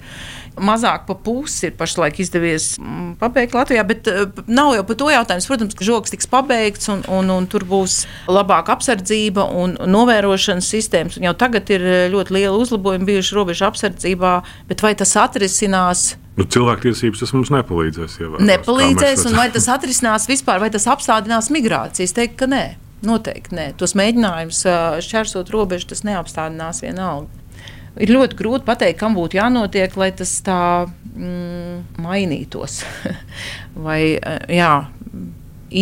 Mazāk 0.64 1.04
pa 1.10 1.18
pusi 1.20 1.68
ir 1.68 1.76
pašlaik 1.76 2.22
izdevies 2.24 2.78
mm, 2.80 3.18
pabeigt 3.20 3.58
Latvijā, 3.58 3.84
bet 3.90 4.08
uh, 4.08 4.24
nav 4.48 4.78
jau 4.78 4.88
par 4.88 5.00
to 5.02 5.12
jautājums. 5.12 5.50
Protams, 5.50 5.76
ka 5.76 5.88
žogs 5.88 6.16
tiks 6.16 6.30
pabeigts, 6.32 6.88
un, 6.94 7.04
un, 7.12 7.36
un 7.36 7.52
tur 7.52 7.68
būs 7.68 8.04
labāka 8.32 8.78
apsardzība 8.78 9.50
un 9.60 9.76
novērošanas 9.84 10.72
sistēmas. 10.78 11.20
Un 11.20 11.28
jau 11.28 11.36
tagad 11.44 11.68
ir 11.74 11.84
eh, 11.84 12.04
ļoti 12.14 12.38
liela 12.38 12.56
uzlabojuma 12.56 13.10
bijuši 13.10 13.36
robežu 13.36 13.68
apsardzībā, 13.68 14.38
bet 14.72 14.86
vai 14.86 14.96
tas 14.96 15.18
atrisinās? 15.20 16.14
Nu, 16.34 16.46
Cilvēktiesības 16.50 17.22
tas 17.22 17.34
mums 17.36 17.52
nepalīdzēs. 17.54 18.18
Ievērās, 18.18 18.48
nepalīdzēs, 18.50 19.28
un 19.30 19.38
vai 19.38 19.50
tas 19.54 19.68
atrisinās 19.70 20.26
vispār, 20.30 20.64
vai 20.64 20.72
tas 20.74 20.88
apstādinās 20.90 21.52
migrāciju? 21.54 22.08
Es 22.10 22.16
teiktu, 22.18 22.40
ka 22.42 22.50
nē, 22.50 22.64
noteikti 23.06 23.54
nē. 23.54 23.68
Tos 23.78 23.94
mēģinājumus 24.00 24.64
šķērsot 25.06 25.54
robežu 25.54 25.92
tas 25.94 26.02
neapstādinās 26.08 26.82
vienalga. 26.86 27.30
Ir 28.02 28.10
ļoti 28.10 28.38
grūti 28.40 28.66
pateikt, 28.66 28.98
kam 29.04 29.14
būtu 29.14 29.38
jānotiek, 29.38 29.94
lai 30.02 30.10
tas 30.18 30.32
tā 30.42 30.88
mm, 31.14 32.02
mainītos. 32.02 32.82
vai 33.86 34.00
jā, 34.50 34.74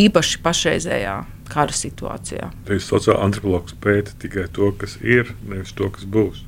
īpaši 0.03 0.41
pašreizējā 0.43 1.15
kara 1.51 1.75
situācijā. 1.75 2.51
Tas 2.67 2.87
sociālais 2.91 3.23
antropologs 3.23 3.75
pēta 3.83 4.15
tikai 4.19 4.49
to, 4.55 4.73
kas 4.75 4.97
ir, 4.99 5.31
nevis 5.47 5.71
to, 5.75 5.87
kas 5.95 6.07
būs. 6.07 6.43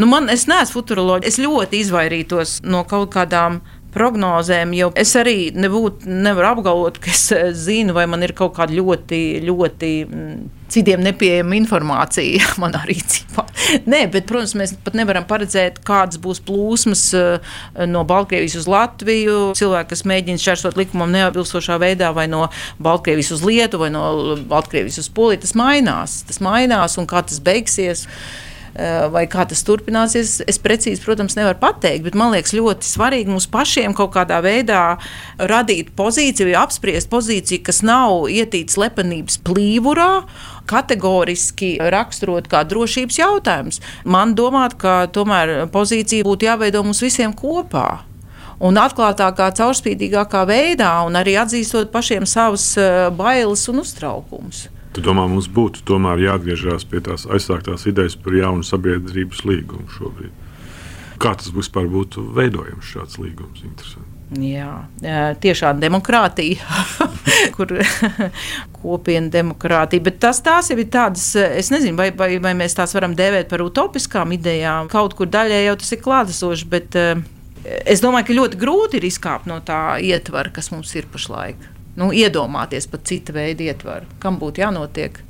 Nu, 0.00 0.08
man, 0.10 0.30
es 0.32 0.48
neesmu 0.50 0.80
futuroloģija. 0.80 1.28
Es 1.28 1.40
ļoti 1.42 1.84
izvairītos 1.84 2.60
no 2.66 2.84
kaut 2.88 3.12
kādām 3.14 3.60
prognozēm, 3.92 4.72
jo 4.76 4.90
es 4.98 5.12
arī 5.20 5.52
nebūtu, 5.54 6.08
nevaru 6.08 6.48
apgalvot, 6.54 6.98
ka 7.02 7.12
es 7.12 7.26
eh, 7.34 7.50
zinu, 7.56 7.94
vai 7.96 8.06
man 8.10 8.24
ir 8.24 8.34
kaut 8.36 8.54
kāda 8.56 8.74
ļoti, 8.76 9.20
ļoti 9.44 9.90
mm, 10.06 10.36
citiem 10.72 11.02
nepieejama 11.04 11.58
informācija 11.58 12.52
manā 12.62 12.82
rīcībā. 12.88 13.44
Nē, 13.88 14.06
bet, 14.12 14.26
protams, 14.28 14.54
mēs 14.58 14.74
pat 14.84 14.96
nevaram 14.98 15.26
paredzēt, 15.28 15.82
kādas 15.86 16.20
būs 16.22 16.40
plūsmas 16.46 17.04
eh, 17.18 17.50
no 17.88 18.04
Baltkrievijas 18.08 18.56
uz 18.62 18.70
Latviju. 18.70 19.40
Cilvēki, 19.58 19.92
kas 19.92 20.06
mēģina 20.08 20.44
šķērsot 20.44 20.80
likumam 20.80 21.12
neatbilstošā 21.12 21.76
veidā, 21.82 22.14
vai 22.16 22.28
no 22.32 22.46
Baltkrievijas 22.82 23.34
uz 23.36 23.44
Lietuvu, 23.44 23.86
vai 23.86 23.92
no 23.92 24.06
Baltkrievijas 24.48 25.02
uz 25.04 25.12
Poliju, 25.12 25.44
tas 25.44 25.56
mainās. 25.58 26.22
Tas 26.28 26.40
mainās 26.44 26.96
un 27.00 27.10
kā 27.10 27.24
tas 27.28 27.42
beigsies. 27.44 28.06
Eh, 28.72 29.06
vai 29.12 29.26
kā 29.28 29.44
tas 29.44 29.60
turpināsies, 29.68 30.38
es 30.48 30.58
precīzi, 30.62 31.02
protams, 31.04 31.34
nevaru 31.36 31.58
pateikt. 31.60 32.06
Bet 32.06 32.16
man 32.16 32.32
liekas, 32.32 32.54
ļoti 32.56 32.88
svarīgi 32.88 33.28
mums 33.28 33.44
pašiem 33.52 33.92
kaut 33.96 34.14
kādā 34.14 34.38
veidā 34.44 34.96
radīt 35.36 35.90
pozīciju, 35.98 36.54
apspriest 36.56 37.10
pozīciju, 37.12 37.60
kas 37.66 37.82
nav 37.84 38.30
ietīts 38.32 38.80
lepenības 38.80 39.36
plīvurā, 39.44 40.24
kategoriski 40.72 41.74
raksturot 41.92 42.48
kā 42.48 42.64
drošības 42.64 43.20
jautājums. 43.20 43.82
Man 44.08 44.32
domāt, 44.38 44.78
ka 44.80 45.02
tomēr 45.12 45.66
pozīcija 45.72 46.24
būtu 46.24 46.48
jāveido 46.48 46.80
mums 46.86 47.04
visiem 47.04 47.36
kopā. 47.36 48.06
Un 48.62 48.78
atklātākā, 48.80 49.50
caurspīdīgākā 49.58 50.46
veidā, 50.48 50.94
un 51.04 51.18
arī 51.18 51.36
atzīstot 51.36 51.92
pašiem 51.92 52.24
savas 52.24 52.70
eh, 52.80 53.10
bailes 53.12 53.68
un 53.68 53.84
uztraukumus. 53.84 54.70
Tu 54.92 55.00
domā, 55.00 55.24
mums 55.24 55.48
būtu 55.48 55.86
tomēr 55.88 56.20
jāatgriežas 56.26 56.84
pie 56.88 57.00
tās 57.04 57.24
aizsāktās 57.24 57.86
idejas 57.88 58.16
par 58.20 58.34
jaunu 58.36 58.64
sabiedrības 58.66 59.40
līgumu 59.48 59.88
šobrīd. 59.88 60.34
Kā 61.22 61.32
tas 61.38 61.52
vispār 61.54 61.86
būtu 61.88 62.26
veidojams 62.36 62.90
šāds 62.92 63.16
līgums? 63.22 63.62
Jā, 64.36 64.68
tiešām 65.40 65.80
demokrātija, 65.80 66.60
kur 67.56 67.72
kopiena 68.82 69.32
demokrātija. 69.32 70.04
Bet 70.04 70.20
tas 70.24 70.40
tās 70.44 70.68
jau 70.72 70.76
ir 70.80 70.88
tādas, 70.92 71.30
es 71.36 71.72
nezinu, 71.72 71.96
vai, 71.96 72.10
vai, 72.16 72.34
vai 72.42 72.52
mēs 72.58 72.76
tās 72.76 72.92
varam 72.96 73.16
dēvēt 73.16 73.48
par 73.48 73.64
utopiskām 73.64 74.36
idejām. 74.36 74.92
Kaut 74.92 75.16
kur 75.16 75.30
daļai 75.32 75.66
jau 75.66 75.76
tas 75.80 75.96
ir 75.96 76.04
klātesoši, 76.04 76.68
bet 76.72 76.96
es 77.64 78.04
domāju, 78.04 78.28
ka 78.28 78.40
ļoti 78.42 78.60
grūti 78.60 79.00
ir 79.00 79.08
izkāpt 79.08 79.48
no 79.48 79.62
tā 79.64 80.00
ietvara, 80.04 80.52
kas 80.52 80.72
mums 80.74 80.92
ir 81.00 81.08
pašlaik 81.12 81.72
nu, 81.98 82.12
iedomāties 82.14 82.88
pat 82.90 83.04
cita 83.08 83.34
veida 83.36 83.68
ietvaru, 83.72 84.08
kam 84.22 84.40
būtu 84.40 84.64
jānotiek. 84.64 85.20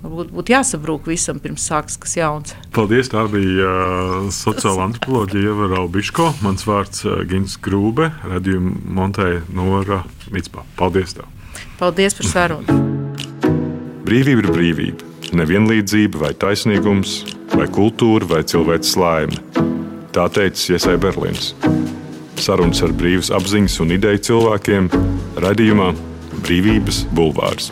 Varbūt 0.00 0.30
būtu 0.32 0.54
jāsabrūk 0.54 1.10
visam, 1.10 1.36
pirms 1.44 1.66
sākas 1.68 1.98
kas 2.00 2.14
jauns. 2.16 2.54
Paldies! 2.72 3.10
Tā 3.12 3.26
bija 3.28 3.68
uh, 3.68 4.30
sociāla 4.32 4.86
antropoloģija 4.88 5.50
Ieva 5.50 5.68
Raubiško. 5.74 6.30
Mans 6.40 6.64
vārds 6.64 7.04
uh, 7.04 7.20
Gins 7.28 7.58
Grūbe, 7.60 8.08
radījuma 8.24 8.78
montēja 8.96 9.42
Nora 9.52 10.00
Mitspā. 10.32 10.64
Paldies! 10.80 11.18
Tev. 11.18 11.28
Paldies 11.76 12.16
par 12.16 12.30
sarunu! 12.30 12.80
Brīvība 14.08 14.46
ir 14.46 14.50
brīvība. 14.54 15.10
Nevienlīdzība 15.36 16.24
vai 16.24 16.32
taisnīgums, 16.34 17.20
vai 17.52 17.68
kultūra 17.70 18.26
vai 18.32 18.40
cilvēks 18.42 18.96
laime. 18.98 19.36
Tā 20.16 20.24
teica 20.32 20.72
Iesai 20.74 20.96
Berlīns. 20.98 21.52
Sarunas 22.40 22.80
ar 22.84 22.94
brīvas 22.96 23.28
apziņas 23.36 23.80
un 23.84 23.96
ideju 23.98 24.22
cilvēkiem 24.30 24.88
radījumā 25.44 25.90
Brīvības 26.40 27.04
Bulvārs. 27.12 27.68